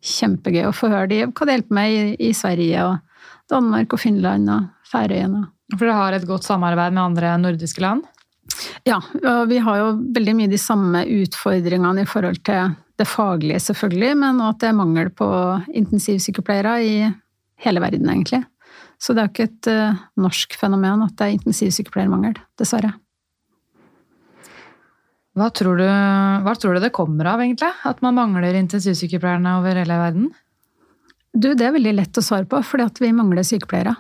[0.06, 3.00] Kjempegøy å få høre de, hva det hjelper med i, i Sverige og
[3.50, 5.48] Danmark og Finland og Færøyene.
[5.74, 8.04] For dere har et godt samarbeid med andre nordiske land?
[8.86, 13.60] Ja, og vi har jo veldig mye de samme utfordringene i forhold til det faglige,
[13.60, 15.28] selvfølgelig, men at det er mangel på
[15.76, 16.94] intensivsykepleiere i
[17.66, 18.44] hele verden, egentlig.
[19.00, 22.94] Så det er jo ikke et uh, norsk fenomen at det er intensivsykepleiermangel, dessverre.
[25.36, 25.84] Hva tror, du,
[26.46, 27.68] hva tror du det kommer av, egentlig?
[27.84, 30.30] At man mangler intensivsykepleierne over hele verden?
[31.36, 33.98] Du, det er veldig lett å svare på, fordi at vi mangler sykepleiere.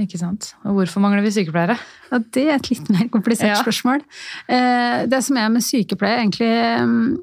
[0.00, 0.54] Ikke sant?
[0.64, 1.76] Og hvorfor mangler vi sykepleiere?
[2.08, 3.58] Ja, det er et litt mer komplisert Ja.
[3.60, 4.00] spørsmål.
[4.48, 6.48] Uh, Det som er med sykepleiere, egentlig
[6.88, 7.18] mm,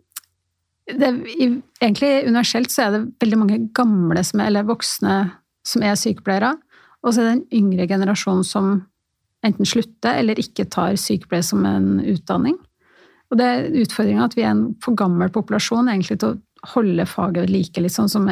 [0.87, 1.09] det,
[1.81, 5.17] Egentlig universelt så er det veldig mange gamle som er, eller voksne
[5.67, 6.53] som er sykepleiere,
[7.03, 8.71] og så er det en yngre generasjon som
[9.45, 12.57] enten slutter eller ikke tar sykepleie som en utdanning.
[13.31, 17.05] Og det er utfordringa at vi er en for gammel populasjon egentlig til å holde
[17.07, 18.25] faget ved like, litt sånn som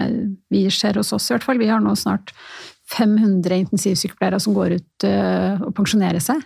[0.51, 1.59] vi ser hos oss i hvert fall.
[1.61, 2.33] Vi har nå snart
[2.95, 6.41] 500 intensivsykepleiere som går ut øh, og pensjonerer seg.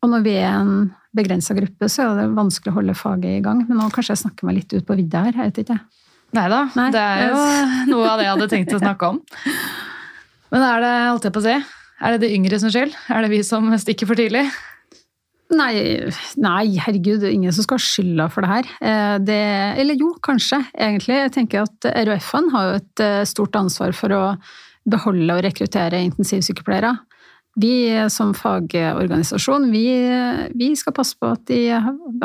[0.00, 0.74] Og når vi er en
[1.16, 3.64] begrensa gruppe, så er det vanskelig å holde faget i gang.
[3.68, 5.34] Men nå kanskje jeg snakker meg litt ut på vidda her.
[5.36, 5.78] jeg vet ikke.
[6.36, 6.88] Neida, Nei.
[6.94, 7.44] det er jo
[7.96, 9.20] noe av det jeg hadde tenkt å snakke om.
[10.54, 11.56] Men er det, holdt jeg på å si,
[12.00, 12.94] er det de yngre sin skyld?
[13.10, 14.44] Er det vi som stikker for tidlig?
[15.50, 15.74] Nei,
[16.38, 18.68] nei, herregud, det er ingen som skal ha skylda for det her.
[18.86, 19.38] Eh, Det,
[19.82, 21.16] eller jo, kanskje, egentlig.
[21.24, 24.20] Jeg tenker at RHF-ene har jo et eh, stort ansvar for å
[24.90, 26.92] beholde og rekruttere intensivsykepleiere.
[27.60, 27.74] Vi
[28.12, 29.86] som fagorganisasjon, vi,
[30.56, 31.66] vi skal passe på at, de,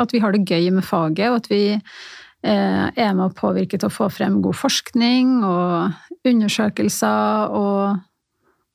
[0.00, 3.76] at vi har det gøy med faget, og at vi eh, er med å påvirke
[3.76, 7.98] til å få frem god forskning og undersøkelser og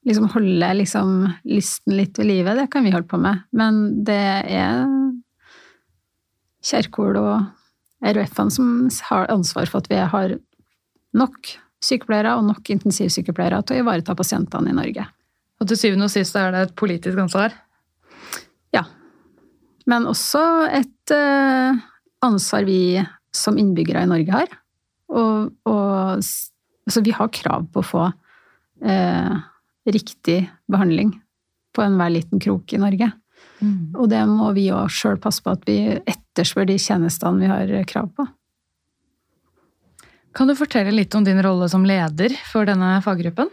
[0.07, 1.15] liksom holde liksom
[1.49, 3.43] lysten litt ved livet, det kan vi holde på med.
[3.53, 4.85] Men det er
[6.61, 7.49] Kjerkol og
[8.05, 10.37] RUF-ene som har ansvar for at vi har
[11.17, 15.07] nok sykepleiere og nok intensivsykepleiere til å ivareta pasientene i Norge.
[15.61, 17.53] Og til syvende og sist er det et politisk ansvar.
[18.73, 18.83] Ja.
[19.89, 20.41] Men også
[20.73, 21.77] et eh,
[22.25, 22.97] ansvar vi
[23.35, 24.57] som innbyggere i Norge har.
[25.11, 28.03] Og, og altså vi har krav på å få
[28.81, 29.33] eh,
[29.91, 30.41] riktig
[30.71, 31.13] behandling
[31.75, 33.11] på enhver liten krok i Norge.
[33.61, 37.73] Og det må vi òg sjøl passe på at vi etterspør de tjenestene vi har
[37.89, 38.25] krav på.
[40.33, 43.51] Kan du fortelle litt om din rolle som leder for denne faggruppen?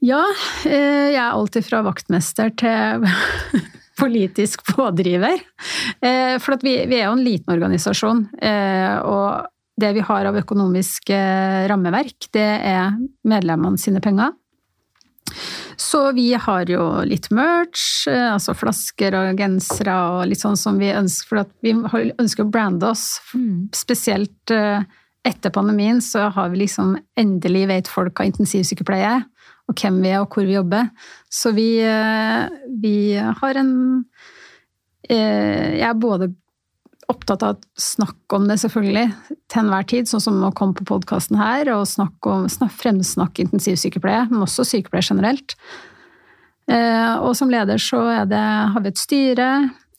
[0.00, 0.22] Ja,
[0.64, 3.04] eh, jeg er alltid fra vaktmester til
[4.00, 5.42] politisk pådriver.
[6.00, 10.28] Eh, For at vi, vi er jo en liten organisasjon, eh, og det vi har
[10.28, 11.08] av økonomisk
[11.72, 14.34] rammeverk, det er medlemmene sine penger.
[15.80, 20.90] Så vi har jo litt merch, altså flasker og gensere og litt sånn som vi
[20.92, 23.06] ønsker, for at vi ønsker å brande oss.
[23.72, 24.84] Spesielt eh,
[25.24, 29.24] etter pandemien så har vi liksom endelig vet folk hva intensivsykepleie er,
[29.70, 30.90] og hvem vi er og hvor vi jobber.
[31.30, 32.50] Så vi, eh,
[32.82, 34.04] vi har en
[35.08, 36.32] eh, Jeg er både
[37.10, 39.08] opptatt av å snakke om det selvfølgelig
[39.50, 43.46] til enhver tid, sånn som å komme på podkasten her og snakke om, snak, fremsnakke
[43.46, 45.56] intensivsykepleie, men også sykepleie generelt.
[46.70, 48.38] Eh, og som leder så det,
[48.74, 49.50] har vi et styre.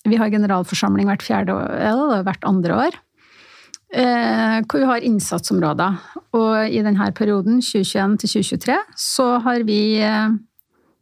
[0.07, 1.57] Vi har generalforsamling hvert, fjerde
[1.91, 3.01] eller hvert andre år.
[3.91, 5.97] Eh, hvor vi har innsatsområder.
[6.37, 10.31] Og i denne perioden, 2021 til 2023, så har vi eh,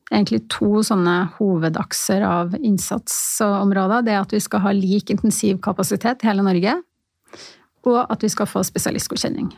[0.09, 4.05] egentlig to sånne hovedakser av innsatsområder.
[4.07, 6.79] Det er at vi skal ha lik intensivkapasitet i hele Norge,
[7.85, 9.51] og at vi skal få spesialistgodkjenning.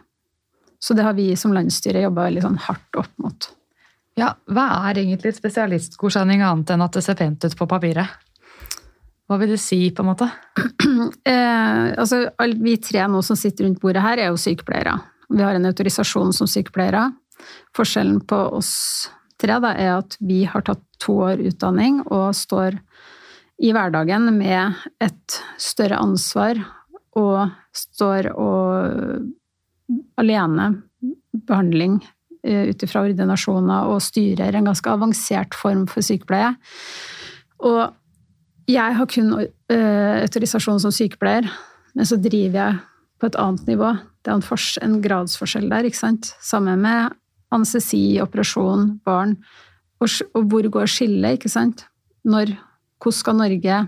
[0.81, 3.47] Så det har vi som landsstyre jobba veldig sånn hardt opp mot.
[4.19, 8.11] Ja, Hva er egentlig spesialistgodkjenning annet enn at det ser pent ut på papiret?
[9.31, 10.27] Hva vil det si, på en måte?
[11.31, 12.17] Eh, altså,
[12.59, 14.93] vi tre nå som sitter rundt bordet her, er jo sykepleiere.
[15.31, 17.05] Vi har en autorisasjon som sykepleiere.
[17.77, 18.73] Forskjellen på oss
[19.41, 22.77] tre da, er at vi har tatt to år utdanning og står
[23.61, 26.59] i hverdagen med et større ansvar
[27.17, 29.31] og står og
[30.21, 30.67] alene
[31.47, 31.99] behandling
[32.43, 36.53] eh, ut ifra ordinasjoner og styrer en ganske avansert form for sykepleie.
[37.61, 37.95] Og
[38.71, 41.47] jeg har kun eh, autorisasjon som sykepleier,
[41.97, 42.79] men så driver jeg
[43.21, 43.93] på et annet nivå.
[44.21, 46.33] Det er en, gradsforskjell der, ikke sant?
[46.41, 47.15] Sammen med
[47.53, 49.35] anestesi, operasjon, barn.
[50.01, 51.85] Og, og hvor går skillet, ikke sant?
[52.25, 52.55] Når,
[53.01, 53.81] hvordan skal Norge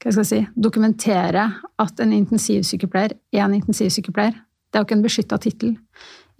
[0.00, 1.42] hva skal jeg si, dokumentere
[1.82, 4.32] at en intensivsykepleier er en intensivsykepleier?
[4.32, 5.74] Det er jo ikke en beskytta tittel.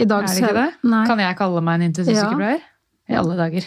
[0.01, 0.69] Er det ikke det?
[0.89, 1.03] Nei.
[1.05, 2.63] Kan jeg kalle meg en intensivsykepleier?
[2.65, 3.13] Ja.
[3.13, 3.67] I alle dager.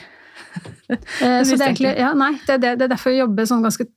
[0.94, 3.64] Eh, Så det er, egentlig, ja, nei, det, det, det er derfor vi jobber sånn
[3.66, 3.88] ganske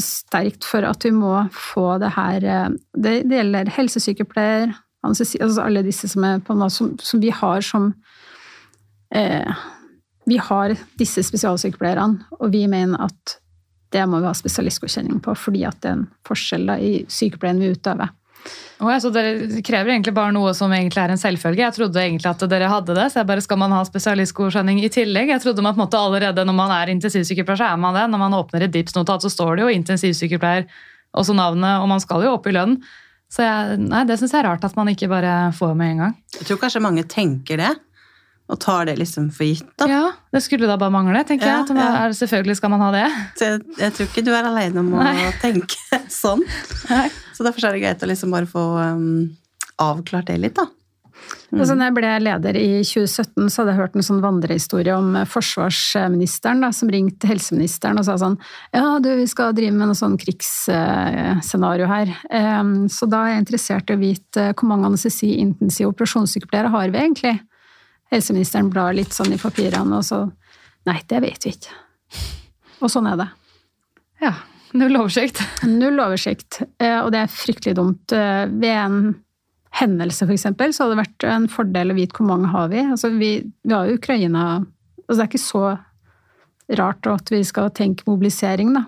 [0.00, 4.74] sterkt for at vi må få det her eh, Det, det gjelder helsesykepleier,
[5.06, 7.92] anestesi, altså alle disse som, er på som, som vi har som
[9.14, 9.64] eh,
[10.26, 13.38] Vi har disse spesialsykepleierne, og vi mener at
[13.94, 17.60] det må vi ha spesialistgodkjenning på, fordi at det er en forskjell da, i sykepleien
[17.62, 18.10] vi utøver.
[18.82, 21.62] Å ja, så dere krever egentlig bare noe som egentlig er en selvfølge?
[21.62, 24.90] Jeg trodde egentlig at dere hadde det, så jeg bare skal man ha spesialistgodkjenning i
[24.92, 25.30] tillegg?
[25.32, 28.02] Jeg trodde man på en måte allerede når man er intensivsykepleier, så er man det.
[28.12, 30.66] Når man åpner et DIPS-notat, så står det jo intensivsykepleier,
[31.14, 32.76] også navnet, og man skal jo opp i lønn.
[33.32, 36.02] Så jeg, nei, det syns jeg er rart at man ikke bare får med en
[36.04, 36.14] gang.
[36.36, 37.72] Jeg tror kanskje mange tenker det,
[38.52, 39.70] og tar det liksom for gitt.
[39.80, 39.86] da.
[39.88, 40.02] Ja,
[40.34, 41.72] Det skulle da bare mangle, tenker Ja, jeg.
[41.78, 42.10] Man, ja.
[42.18, 43.04] selvfølgelig skal man ha det.
[43.40, 45.30] Jeg, jeg tror ikke du er alene om å Nei.
[45.40, 46.42] tenke sånn.
[46.90, 47.06] Nei.
[47.34, 49.36] Så derfor er det greit å liksom bare få um,
[49.82, 50.68] avklart det litt, da.
[51.54, 55.14] Altså, når jeg ble leder i 2017, så hadde jeg hørt en sånn vandrehistorie om
[55.30, 58.34] forsvarsministeren da, som ringte helseministeren og sa sånn
[58.74, 62.10] Ja, du, vi skal drive med noe sånn krigsscenario her.
[62.28, 67.02] Um, Så da er jeg interessert i å vite hvor mange anestesi-intensive operasjonssykepleiere har vi
[67.04, 67.36] egentlig?
[68.12, 70.26] Helseministeren blar litt sånn i papirene, og så
[70.84, 71.78] Nei, det vet vi ikke.
[72.84, 73.30] Og sånn er det.
[74.20, 74.34] Ja,
[74.80, 75.40] null oversikt.
[75.68, 78.14] Null oversikt, eh, og det er fryktelig dumt.
[78.14, 78.98] Eh, Ved en
[79.74, 82.84] hendelse, eksempel, så hadde det vært en fordel å vite hvor mange har vi.
[82.84, 83.32] Altså, vi,
[83.64, 85.64] vi har jo Ukraina altså, Det er ikke så
[86.78, 88.86] rart at vi skal tenke mobilisering, da.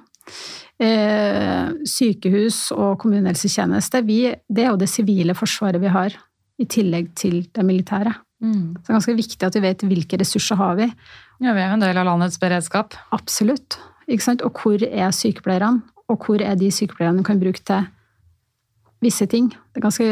[0.76, 6.14] Eh, sykehus og kommunehelsetjeneste, vi, det er jo det sivile forsvaret vi har,
[6.56, 8.14] i tillegg til det militære.
[8.36, 10.86] Så det er ganske viktig at vi vet hvilke ressurser har vi.
[11.40, 12.96] Ja, vi er jo en del av landets beredskap.
[13.16, 13.78] Absolutt.
[14.06, 14.44] Ikke sant?
[14.46, 15.82] Og hvor er sykepleierne?
[16.06, 17.88] Og hvor er de sykepleierne du kan bruke til
[19.02, 19.48] visse ting?
[19.50, 20.06] Det er ganske,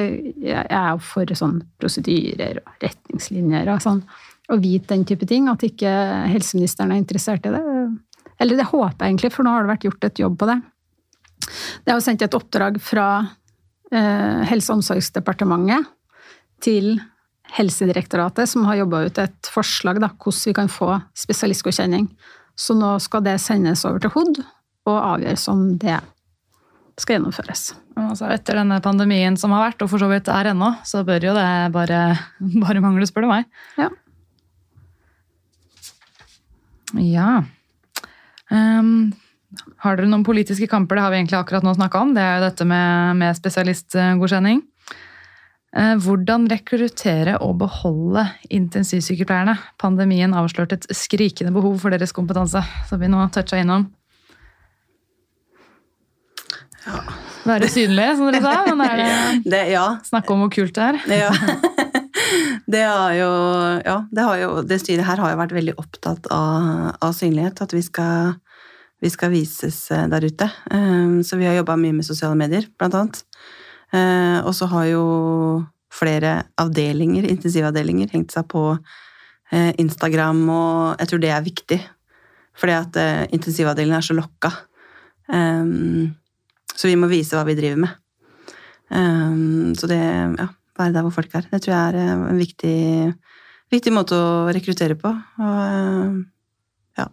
[0.45, 4.03] jeg er for sånn prosedyrer og retningslinjer og sånn.
[4.51, 5.47] Å vite den type ting.
[5.49, 5.93] At ikke
[6.33, 7.63] helseministeren er interessert i det.
[8.43, 10.61] Eller det håper jeg egentlig, for nå har det vært gjort et jobb på det.
[11.85, 13.09] Det er jo sendt et oppdrag fra
[13.93, 15.91] eh, Helse- og omsorgsdepartementet
[16.65, 16.97] til
[17.55, 22.09] Helsedirektoratet, som har jobba ut et forslag da, hvordan vi kan få spesialistgodkjenning.
[22.55, 24.43] Så nå skal det sendes over til HOD
[24.85, 25.97] og avgjøres om det
[27.01, 27.73] skal gjennomføres.
[27.99, 31.31] Altså, etter denne pandemien som har vært, og for så vidt er ennå, så bør
[31.31, 32.01] jo det bare,
[32.65, 33.49] bare mangle, spør du meg.
[33.81, 33.91] Ja.
[36.95, 37.31] Ja.
[38.55, 39.15] Um,
[39.83, 40.99] har dere noen politiske kamper?
[40.99, 42.15] Det har vi egentlig akkurat nå snakka om.
[42.15, 44.63] Det er jo dette med, med spesialistgodkjenning.
[45.75, 49.57] Eh, Hvordan rekruttere og beholde intensivsykepleierne?
[49.83, 53.89] Pandemien avslørte et skrikende behov for deres kompetanse, som vi nå toucha innom.
[57.45, 58.53] Være synlig, som dere sa.
[58.71, 59.09] Men er det
[59.55, 61.01] Det, ja, snakke om hvor kult det er?
[61.25, 61.33] Ja.
[62.71, 62.81] Det,
[63.19, 63.29] jo,
[63.85, 67.61] ja, det, har jo, det styret her har jo vært veldig opptatt av, av synlighet,
[67.61, 68.33] at vi skal,
[69.05, 70.49] vi skal vises eh, der ute.
[70.73, 73.21] Um, Så vi har jobba mye med sosiale medier, blant annet.
[73.95, 75.05] Eh, Og så har jo
[75.95, 78.65] flere avdelinger, intensivavdelinger, hengt seg på
[79.53, 81.81] eh, Instagram, og jeg tror det er viktig.
[82.59, 84.51] Fordi at eh, intensivavdelingen er så lokka.
[86.75, 87.95] Så vi må vise hva vi driver med.
[89.81, 91.47] Så det, ja, være der hvor folk er.
[91.49, 92.75] Det tror jeg er en viktig,
[93.73, 95.09] viktig måte å rekruttere på.
[95.41, 96.21] Og
[97.01, 97.09] ja,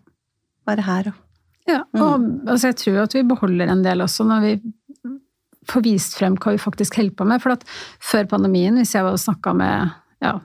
[0.68, 1.20] være her og
[1.70, 4.54] Ja, og altså, jeg tror at vi beholder en del også når vi
[5.72, 7.42] får vist frem hva vi faktisk holder på med.
[7.44, 7.64] For at
[8.04, 9.92] før pandemien, hvis jeg var og snakka med,
[10.24, 10.36] ja,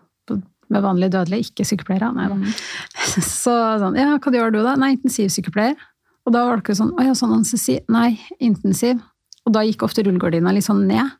[0.68, 2.36] med vanlige dødelige, ikke sykepleiere, nei da,
[3.22, 3.52] så
[3.82, 4.72] sånn Ja, hva gjør du da?
[4.80, 5.76] Nei, intensivsykepleier.
[6.26, 7.76] Og da var det ikke sånn Å ja, sånn anestesi.
[7.92, 8.98] Nei, intensiv.
[9.46, 11.12] Og da gikk ofte rullegardina litt sånn ned.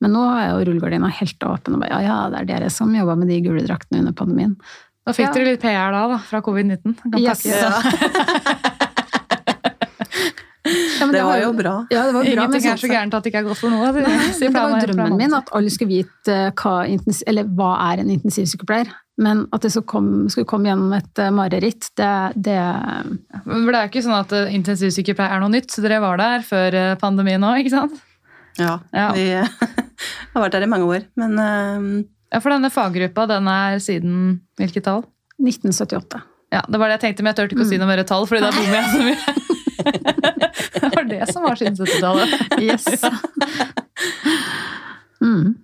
[0.00, 1.76] Men nå er jo rullegardina helt åpen.
[1.76, 4.56] og bare, Ja, ja, det er dere som jobba med de gule draktene under pandemien.
[5.04, 5.32] Da fikk Ja.
[5.36, 6.96] dere litt PR da, da fra covid-19.
[7.12, 7.42] Kan Yes.
[7.44, 8.72] takke-
[10.64, 11.72] Ja, men Det var jo bra.
[11.92, 12.30] Ja, det var bra.
[12.32, 13.90] Ingenting er så gærent at det ikke er godt for noe.
[13.92, 16.72] Det, Nei, det var jo drømmen min at alle skulle vite eh, hva,
[17.28, 18.92] eller hva er en intensivsykepleier.
[19.20, 22.08] Men at det skulle komme, skulle komme gjennom et eh, mareritt, det,
[22.48, 22.56] det
[23.44, 25.70] Men det er jo ikke sånn at eh, intensivsykepleier er noe nytt.
[25.74, 28.00] så Dere var der før pandemien òg, ikke sant?
[28.58, 29.10] Ja, Ja.
[29.12, 29.28] vi
[30.34, 31.08] har vært der i mange år.
[31.20, 32.04] Men uh...
[32.32, 35.04] Ja, For denne faggruppa den er siden hvilket tall?
[35.42, 36.24] 1978.
[36.54, 38.26] Ja, Det var det jeg tenkte, men jeg turte ikke å si noe mer tall,
[38.30, 39.40] fordi da bommer jeg så mye.
[39.82, 42.28] det var det som var siden 70-tallet.
[42.62, 42.84] Yes.
[45.20, 45.54] mm.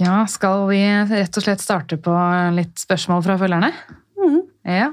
[0.00, 2.14] Ja, skal vi rett og slett starte på
[2.56, 3.72] litt spørsmål fra følgerne?
[4.66, 4.92] Ja.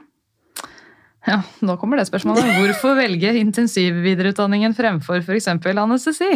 [1.27, 2.47] Ja, nå kommer det spørsmålet.
[2.57, 5.49] Hvorfor velge intensivvidereutdanningen fremfor f.eks.
[5.51, 6.29] anestesi?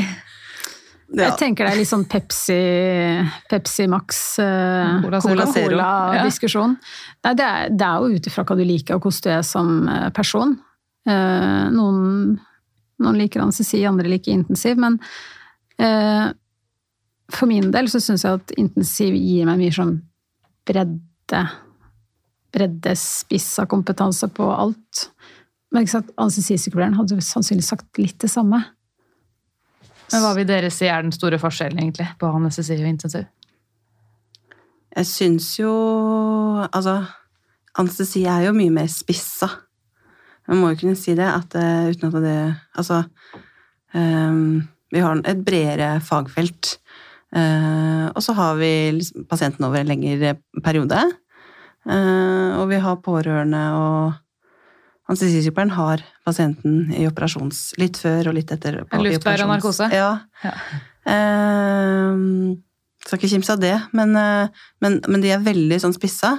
[1.14, 1.28] Ja.
[1.28, 2.56] Jeg tenker det er litt sånn Pepsi,
[3.52, 5.46] Pepsi Max eh, Cola Zero.
[5.54, 6.74] Cola-diskusjon.
[7.22, 7.34] Ja.
[7.38, 10.08] det, det er jo ut ifra hva du liker, og hvordan du er som eh,
[10.16, 10.56] person.
[11.06, 12.34] Eh, noen,
[13.04, 14.98] noen liker anestesi, andre liker intensiv, men
[17.34, 19.96] for min del så syns jeg at intensiv gir meg mye sånn
[20.70, 21.42] bredde.
[23.60, 25.08] av kompetanse på alt.
[25.74, 28.62] Men ikke sant, anestesisykepleieren hadde sannsynligvis sagt litt det samme.
[30.12, 33.26] Men Hva vil dere si er den store forskjellen egentlig på anestesi og intensiv?
[34.94, 35.72] Jeg syns jo
[36.70, 37.00] Altså,
[37.80, 39.50] anestesi er jo mye mer spissa.
[40.48, 42.38] Man må jo kunne si det, at eh, uten at det
[42.78, 43.04] Altså
[43.96, 44.62] um,
[44.94, 46.78] Vi har et bredere fagfelt.
[47.34, 51.00] Uh, og så har vi liksom pasienten over en lengre periode.
[51.84, 54.23] Uh, og vi har pårørende, og
[55.10, 58.80] anestesisykepleieren har pasienten i operasjons litt før og litt etter.
[58.80, 59.90] i og narkose?
[59.92, 60.12] Ja.
[60.44, 60.54] Ja.
[61.12, 62.62] Ehm,
[63.04, 64.48] Skal ikke kimse av det, men, eh,
[64.80, 66.38] men, men de er veldig sånn spissa.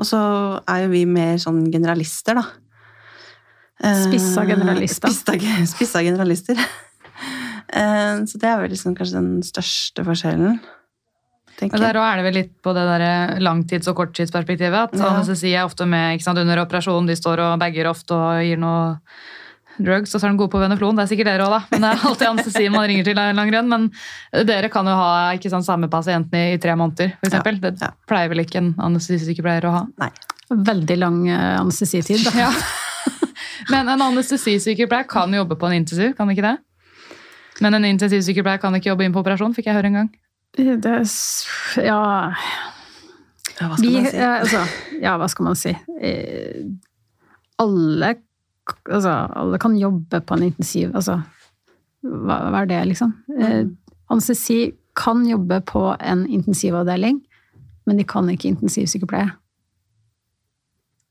[0.00, 0.18] Og så
[0.64, 2.46] er jo vi mer sånn generalister, da.
[3.84, 5.12] Eh, Spissa generalister.
[5.12, 6.58] Spissa, spissa generalister.
[7.68, 10.54] Eh, Så det er vel liksom kanskje den største forskjellen.
[11.58, 11.94] Tenker der jeg.
[11.96, 14.78] Der er det vel litt på det der langtids- og korttidsperspektivet.
[14.88, 15.08] At Ja.
[15.10, 17.06] anestesi er ofte med ikke sant, under operasjon.
[17.06, 18.96] De står og bager ofte og gir noe
[19.78, 20.96] drugs, og så er de gode på veneflon.
[20.98, 21.60] Det er sikkert dere òg, da.
[21.70, 23.68] Men det er alltid anestesi man ringer til en eller grunn.
[23.68, 23.90] Men
[24.46, 27.34] dere kan jo ha ikke sant, samme pasienten i, i tre måneder, f.eks.
[27.34, 29.86] Ja, Det pleier vel ikke en anestesisykepleier å ha.
[30.02, 30.10] Nei.
[30.50, 32.24] Veldig lang eh, anestesitid.
[32.24, 32.30] Da.
[32.46, 32.52] Ja.
[33.70, 36.56] Men en anestesisykepleier kan jobbe på en intensiv, kan ikke det?
[37.60, 40.08] Men en intensivsykepleier kan ikke jobbe inn på operasjon, fikk jeg høre en gang.
[40.58, 40.94] Det,
[41.84, 41.98] ja
[43.58, 44.16] Ja, hva skal man si?
[44.18, 44.60] eh, altså,
[45.02, 45.72] ja, hva skal man si?
[46.00, 46.64] Eh,
[47.62, 48.10] Alle,
[48.90, 51.20] altså, alle kan jobbe på en intensiv, altså
[52.06, 53.10] hva, hva er det, liksom?
[53.34, 53.72] Mm.
[54.14, 54.60] Anestesi
[54.98, 57.18] kan jobbe på en intensivavdeling,
[57.86, 59.30] men de kan ikke intensivsykepleie.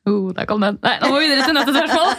[0.08, 0.78] Oh, der kom den.
[0.84, 2.10] Nei, nå må vi videre til neste spørsmål.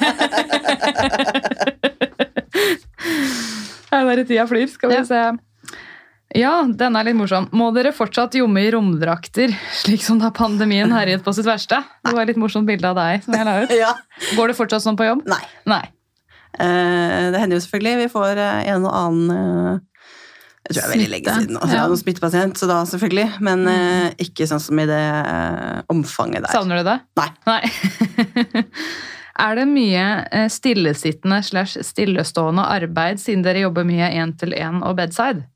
[3.91, 4.67] Her bare tida flyr.
[4.69, 5.23] Skal vi se.
[6.37, 7.47] Ja, denne er litt morsom.
[7.57, 11.79] Må dere fortsatt jomme i romdrakter, slik som da pandemien herjet på sitt verste?
[12.05, 13.73] Det var et litt morsomt bilde av deg som jeg la ut.
[13.79, 13.95] Ja.
[14.37, 15.23] Går det fortsatt sånn på jobb?
[15.31, 15.41] Nei.
[15.71, 15.85] Nei.
[16.59, 17.97] Eh, det hender jo selvfølgelig.
[18.03, 19.81] Vi får eh, en og annen eh,
[20.69, 21.59] Jeg tror det er veldig lenge siden.
[21.63, 21.89] Altså, Ja.
[21.89, 23.29] Noen smittepasient, så da selvfølgelig.
[23.49, 26.53] Men eh, ikke sånn som i det eh, omfanget der.
[26.53, 26.99] Savner du det?
[27.17, 27.29] Nei.
[27.49, 28.49] Nei.
[29.49, 35.47] er det mye eh, stillesittende slash stillestående arbeid siden dere jobber mye én-til-én og bedside?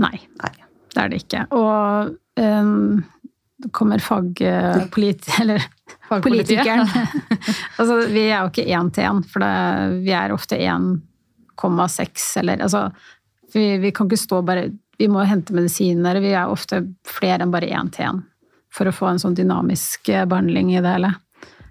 [0.00, 0.52] Nei, Nei.
[0.94, 1.44] det er det ikke.
[1.56, 3.02] Og um,
[3.60, 5.28] det kommer fagpolit...
[5.42, 5.66] Eller
[6.10, 6.58] Fagpolitiet?
[6.58, 6.88] politikeren.
[7.78, 9.54] altså, vi er jo ikke én til én, for det,
[10.06, 12.88] vi er ofte 1,6 eller altså
[13.52, 14.70] vi, vi kan ikke stå bare
[15.00, 16.18] Vi må hente medisiner.
[16.20, 18.18] Vi er ofte flere enn bare én til én
[18.70, 21.08] for å få en sånn dynamisk eh, behandling i det hele.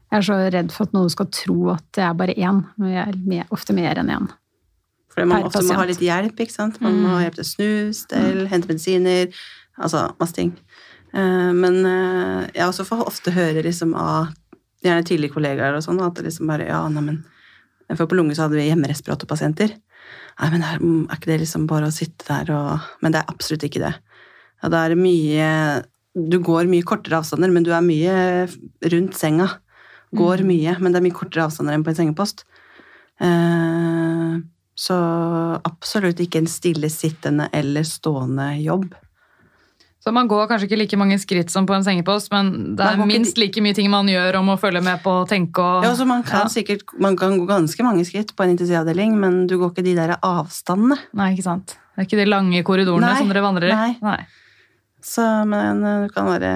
[0.09, 3.19] Jeg er så redd for at noen skal tro at det er bare én, men
[3.29, 4.25] vi er ofte mer enn én.
[5.19, 6.39] Fordi man ofte må ha litt hjelp.
[6.39, 6.79] ikke sant?
[6.83, 9.33] Man må ha hjelp til å snus, til hente medisiner,
[9.77, 10.53] altså masse ting.
[11.13, 14.31] Eh, Men eh, jeg også får ofte høre liksom av
[14.85, 17.23] gjerne tidligere kollegaer og sånn, at det liksom bare Ja, neimen
[17.97, 19.73] For på Lunge så hadde vi hjemmerespiratorpasienter.
[20.39, 23.31] Nei, men er, er ikke det liksom bare å sitte der og Men det er
[23.33, 23.95] absolutt ikke det.
[24.63, 25.49] Ja, det er mye
[26.15, 28.47] Du går mye kortere avstander, men du er mye
[28.93, 29.49] rundt senga.
[30.15, 32.45] Går mye, men det er mye kortere avstander enn på en sengepost.
[33.21, 34.39] Eh,
[34.79, 34.95] så
[35.67, 38.93] absolutt ikke en stillesittende eller stående jobb.
[39.99, 43.01] Så man går kanskje ikke like mange skritt som på en sengepost, men det er
[43.03, 45.83] minst ikke like mye ting man gjør om å følge med på å tenke og
[45.83, 46.51] Ja, så man kan Ja.
[46.53, 49.95] sikkert man kan gå ganske mange skritt på en intensivavdeling, men du går ikke de
[49.97, 50.97] der avstandene.
[51.13, 51.75] Nei, ikke sant.
[51.95, 53.97] Det er ikke de lange korridorene Nei, som dere vandrer i.
[54.01, 54.19] nei.
[55.03, 56.53] Så, men eh, du kan være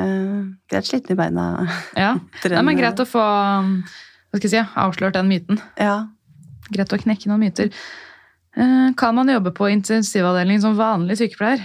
[0.72, 1.68] greit sliten i beina.
[2.00, 2.14] Ja.
[2.48, 5.60] Nei, men greit å få hva skal jeg si, avslørt den myten.
[5.78, 6.08] Ja.
[6.72, 7.70] Greit å knekke noen myter.
[8.58, 11.64] Eh, Kan man jobbe på intensivavdeling som vanlig sykepleier?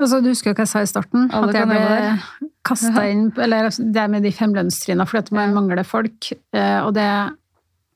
[0.00, 1.26] Altså, du husker jo hva jeg sa i starten?
[1.36, 5.52] Alle at jeg ble kasta inn Eller altså, det med de fem lønnstrinnene fordi man
[5.56, 6.30] mangler folk.
[6.56, 7.04] eh, Og det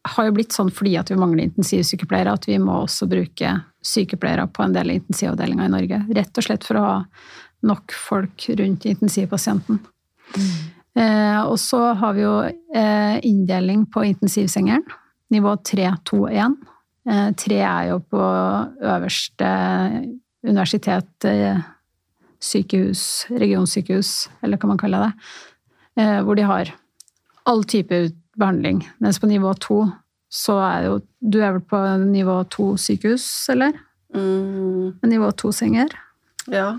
[0.05, 4.45] har jo blitt sånn fordi at vi mangler intensivsykepleiere, at vi må også bruke sykepleiere
[4.53, 6.03] på en del intensivavdelinger i Norge.
[6.19, 6.99] Rett og slett for å ha
[7.65, 9.79] nok folk rundt intensivpasienten.
[10.95, 14.85] Eh, og så har vi jo eh, inndeling på intensivsengeren.
[15.33, 16.59] Nivå 3, 2, 1.
[17.05, 18.21] Eh, 3 er jo på
[18.81, 19.49] øverste
[20.45, 21.61] universitet, eh,
[22.41, 25.13] sykehus, regionsykehus, eller hva man kaller det,
[26.03, 26.73] eh, hvor de har
[27.47, 28.83] all type behandling.
[29.01, 29.93] Mens på nivå 2
[30.33, 33.73] så er jo Du er vel på nivå 2 sykehus, eller?
[34.15, 35.89] Mm, Nivå 2-senger.
[36.49, 36.79] ja.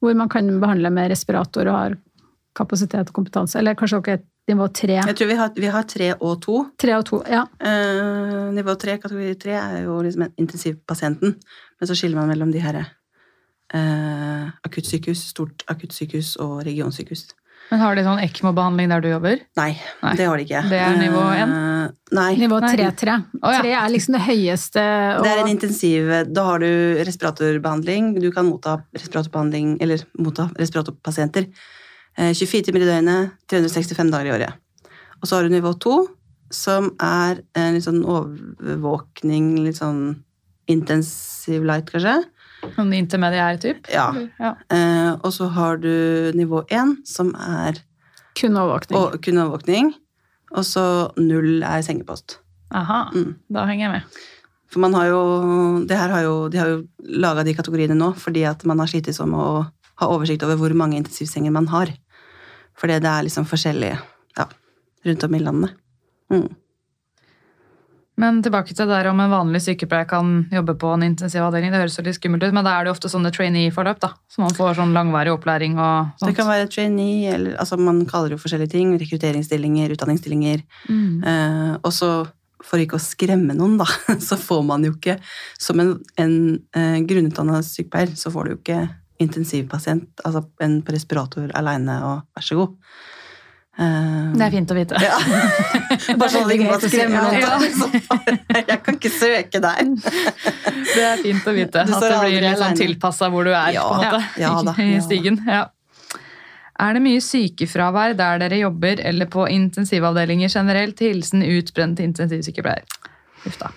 [0.00, 1.96] Hvor man kan behandle med respirator og har
[2.54, 3.58] kapasitet og kompetanse.
[3.58, 4.98] Eller kanskje dere er nivå 3.
[5.00, 6.60] Jeg tror vi har, vi har tre og to.
[6.82, 7.46] 3 og 2, ja.
[7.58, 11.34] Eh, nivå tre, kategori tre, er jo liksom intensivpasienten.
[11.80, 17.28] Men så skiller man mellom de her eh, akuttsykehus, stort akuttsykehus og regionsykehus.
[17.66, 19.40] Men Har de sånn ECMO-behandling der du jobber?
[19.58, 19.72] Nei,
[20.04, 20.12] Nei.
[20.18, 20.60] det har de ikke.
[20.70, 21.50] Det er nivå én?
[21.50, 22.28] Uh, nei.
[22.38, 22.70] Nivå Nei.
[22.78, 23.16] 3-3.
[23.40, 23.62] Å, ja.
[23.64, 24.84] 3 er liksom det høyeste.
[25.16, 28.12] Og, Det er en intensiv Da har du respiratorbehandling.
[28.22, 31.50] Du kan motta respiratorbehandling, eller motta respiratorpasienter.
[32.18, 34.52] Eh, 24 timer i døgnet, 365 dager i året.
[35.20, 35.96] Og så har du nivå 2,
[36.52, 40.22] som er en litt sånn overvåkning, litt sånn
[40.70, 42.16] intensiv light, kanskje.
[42.76, 43.86] Sånn intermediær typ?
[43.92, 44.08] Ja.
[44.40, 44.54] ja.
[44.72, 47.80] Eh, og så har du nivå 1, som er
[48.36, 48.98] kun overvåkning.
[48.98, 49.92] Og, kun overvåkning.
[50.56, 50.84] Og så
[51.20, 52.38] null er sengepost.
[52.74, 53.36] Aha, Mm.
[53.52, 54.18] da henger jeg med.
[54.66, 55.20] For man har jo,
[55.86, 58.90] det her har jo De har jo laga de kategoriene nå fordi at man har
[58.90, 61.92] slitt med å ha oversikt over hvor mange intensivsenger man har.
[62.80, 63.90] Fordi det er liksom forskjellig
[64.36, 64.46] ja,
[65.08, 65.76] rundt om i landet.
[66.32, 66.48] Mm.
[68.16, 71.72] Men tilbake til det der om en vanlig sykepleier kan jobbe på en intensivavdeling.
[71.72, 74.14] Det høres jo litt skummelt ut, men da er det ofte sånne trainee-forløp, da.
[74.32, 78.00] Så man får sånn langvarig opplæring og Så det kan være trainee, eller altså man
[78.08, 78.94] kaller jo forskjellige ting.
[79.02, 80.64] Rekrutteringsstillinger, utdanningsstillinger.
[80.88, 81.26] Mm.
[81.28, 82.10] Eh, og så,
[82.64, 83.88] for ikke å skremme noen, da,
[84.28, 85.18] så får man jo ikke
[85.60, 86.38] Som en, en
[86.72, 88.80] eh, grunnutdanna sykepleier, så får du jo ikke
[89.22, 92.74] intensivpasient, altså en på respirator aleine og vær så god.
[93.78, 95.00] Eh, Det er fint å vite.
[95.04, 95.16] Ja.
[96.20, 97.40] Bare sånn at det ikke skremmer noen.
[97.42, 98.60] Ja.
[98.72, 99.90] Jeg kan ikke søke der.
[99.92, 101.84] Det er fint å vite.
[101.84, 104.22] At det blir litt sånn tilpassa hvor du er, Ja, på en måte.
[104.40, 105.40] ja da, I stigen.
[105.46, 105.66] Ja.
[106.76, 110.98] Er det mye sykefravær der dere jobber, eller på intensivavdelinger generelt?
[111.00, 112.84] Hilsen utbrent intensivsykepleier.
[113.48, 113.70] Uff da.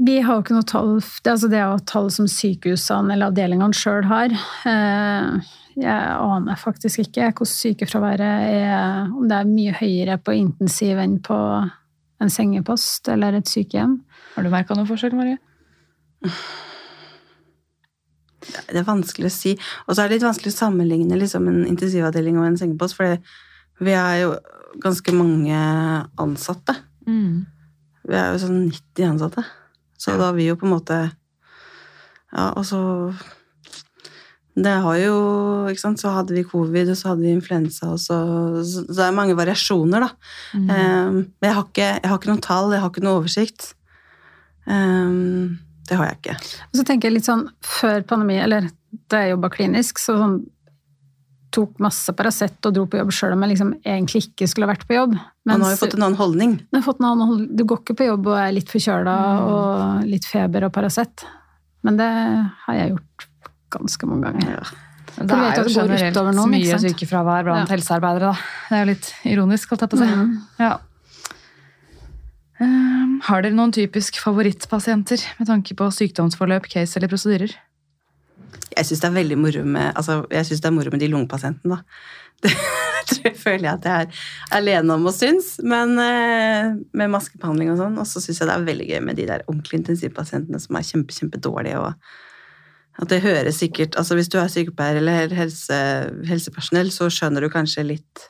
[0.00, 3.12] Vi har jo ikke noe tall Det, er altså det er jo tall som sykehusene
[3.14, 4.32] eller avdelingene sjøl har.
[4.68, 10.98] Eh, Jeg aner faktisk ikke hvordan sykefraværet er, om det er mye høyere på intensiv
[10.98, 11.36] enn på
[12.20, 14.00] en sengepost eller et sykehjem.
[14.34, 15.38] Har du merka noe forskjell, Marie?
[18.40, 19.54] Det er vanskelig å si.
[19.86, 23.16] Og så er det litt vanskelig å sammenligne liksom, en intensivavdeling og en sengepost, for
[23.80, 24.34] vi er jo
[24.82, 25.62] ganske mange
[26.20, 26.76] ansatte.
[27.08, 27.46] Mm.
[28.10, 29.46] Vi er jo sånn 90 ansatte.
[30.00, 30.98] Så da har vi jo på en måte
[32.30, 32.80] Ja, og så
[34.56, 35.16] Det har jo
[35.70, 38.20] Ikke sant, så hadde vi covid, og så hadde vi influensa, og så
[38.66, 40.10] Så det er mange variasjoner, da.
[40.54, 40.70] Mm.
[40.70, 43.74] Um, men jeg har, ikke, jeg har ikke noen tall, jeg har ikke noen oversikt.
[44.66, 46.36] Um, det har jeg ikke.
[46.70, 48.68] Og så tenker jeg litt sånn, før pandemi, eller
[49.10, 50.36] da jeg jobba klinisk, så sånn,
[51.50, 54.84] tok masse Paracet og dro på jobb sjøl om jeg liksom egentlig ikke skulle vært
[54.86, 55.16] på jobb.
[55.18, 56.52] Og nå har vi fått en annen holdning.
[56.70, 59.16] Jeg har fått en annen hold- Du går ikke på jobb og er litt forkjøla
[59.48, 61.24] og litt feber og Paracet.
[61.82, 62.10] Men det
[62.66, 63.26] har jeg gjort
[63.70, 64.52] ganske mange ganger.
[64.60, 64.86] Ja.
[65.16, 67.74] Det du er jo generelt noen, mye sykefravær blant Ja.
[67.76, 68.30] helsearbeidere.
[68.30, 68.36] Da.
[68.68, 70.14] Det er jo litt ironisk, holdt jeg på å si.
[70.14, 70.38] Mm.
[70.60, 70.78] Ja.
[72.60, 77.54] Um, har dere noen typisk favorittpasienter med tanke på sykdomsforløp, case eller prosedyrer?
[78.76, 82.50] Jeg syns det er veldig moro med altså, moro med de lungepasientene, da.
[83.00, 87.10] Det tror jeg føler jeg at jeg er alene om å synes, men eh, med
[87.10, 87.96] maskebehandling og sånn.
[87.98, 90.86] Og så syns jeg det er veldig gøy med de der ordentlige intensivpasientene som er
[90.86, 91.80] kjempe, kjempedårlige.
[91.80, 95.80] og at det høres sikkert, altså Hvis du er sykepleier eller helse,
[96.28, 98.26] helsepersonell, så skjønner du kanskje litt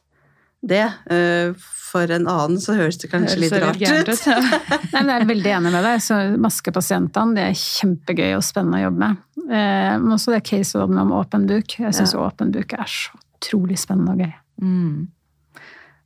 [0.63, 0.87] det.
[1.11, 1.53] Eh,
[1.91, 4.11] For en annen så høres det kanskje Høres litt rart ut.
[4.15, 4.27] ut.
[4.31, 4.39] Ja.
[4.95, 6.03] Nei, men jeg er veldig enig med deg.
[6.07, 9.23] Så maskepasientene det er kjempegøy og spennende å jobbe med.
[9.51, 11.75] Eh, men også det caset om åpen buk.
[11.83, 12.27] Jeg syns Ja.
[12.29, 14.35] åpen buk er så utrolig spennende og gøy.
[14.63, 15.09] Mm.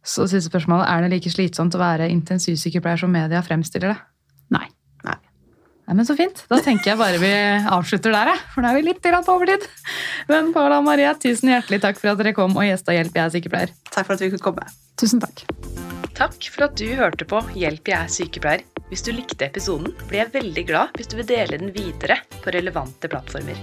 [0.04, 4.00] Så siste spørsmålet, er det like slitsomt å være intensivsykepleier som media fremstiller det?
[4.56, 4.66] Nei.
[5.84, 5.96] Nei.
[5.98, 6.44] Men Så fint.
[6.48, 7.32] Da tenker jeg bare vi
[7.76, 9.66] avslutter der, for da er vi litt grann på overtid.
[10.30, 13.24] Men Paula og Maria, tusen hjertelig takk for at dere kom og gjesta Hjelp, jeg
[13.24, 13.74] er sykepleier.
[13.90, 14.68] Takk for at vi kunne komme.
[15.00, 15.44] Tusen takk.
[16.14, 18.64] Takk for at du hørte på Hjelp, jeg er sykepleier.
[18.88, 22.52] Hvis du likte episoden, blir jeg veldig glad hvis du vil dele den videre på
[22.54, 23.58] relevante plattformer.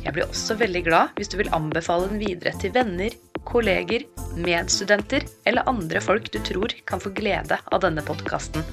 [0.00, 3.12] Jeg blir også veldig glad hvis du vil anbefale den videre til venner,
[3.48, 4.04] kolleger,
[4.36, 8.64] medstudenter eller andre folk du tror kan få glede av denne podkasten.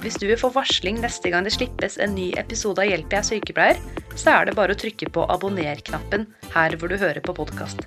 [0.00, 3.20] Hvis du vil få varsling neste gang det slippes en ny episode av Hjelp, jeg
[3.20, 3.80] er sykepleier,
[4.16, 7.84] så er det bare å trykke på abonner-knappen her hvor du hører på podkast.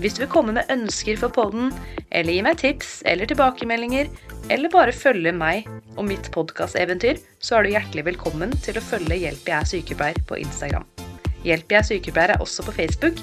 [0.00, 1.70] Hvis du vil komme med ønsker for podden,
[2.10, 4.10] eller gi meg tips eller tilbakemeldinger,
[4.52, 9.22] eller bare følge meg og mitt podkasteventyr, så er du hjertelig velkommen til å følge
[9.22, 10.84] Hjelp jeg er sykepleier på Instagram.
[11.46, 13.22] Hjelp jeg er sykepleier er også på Facebook,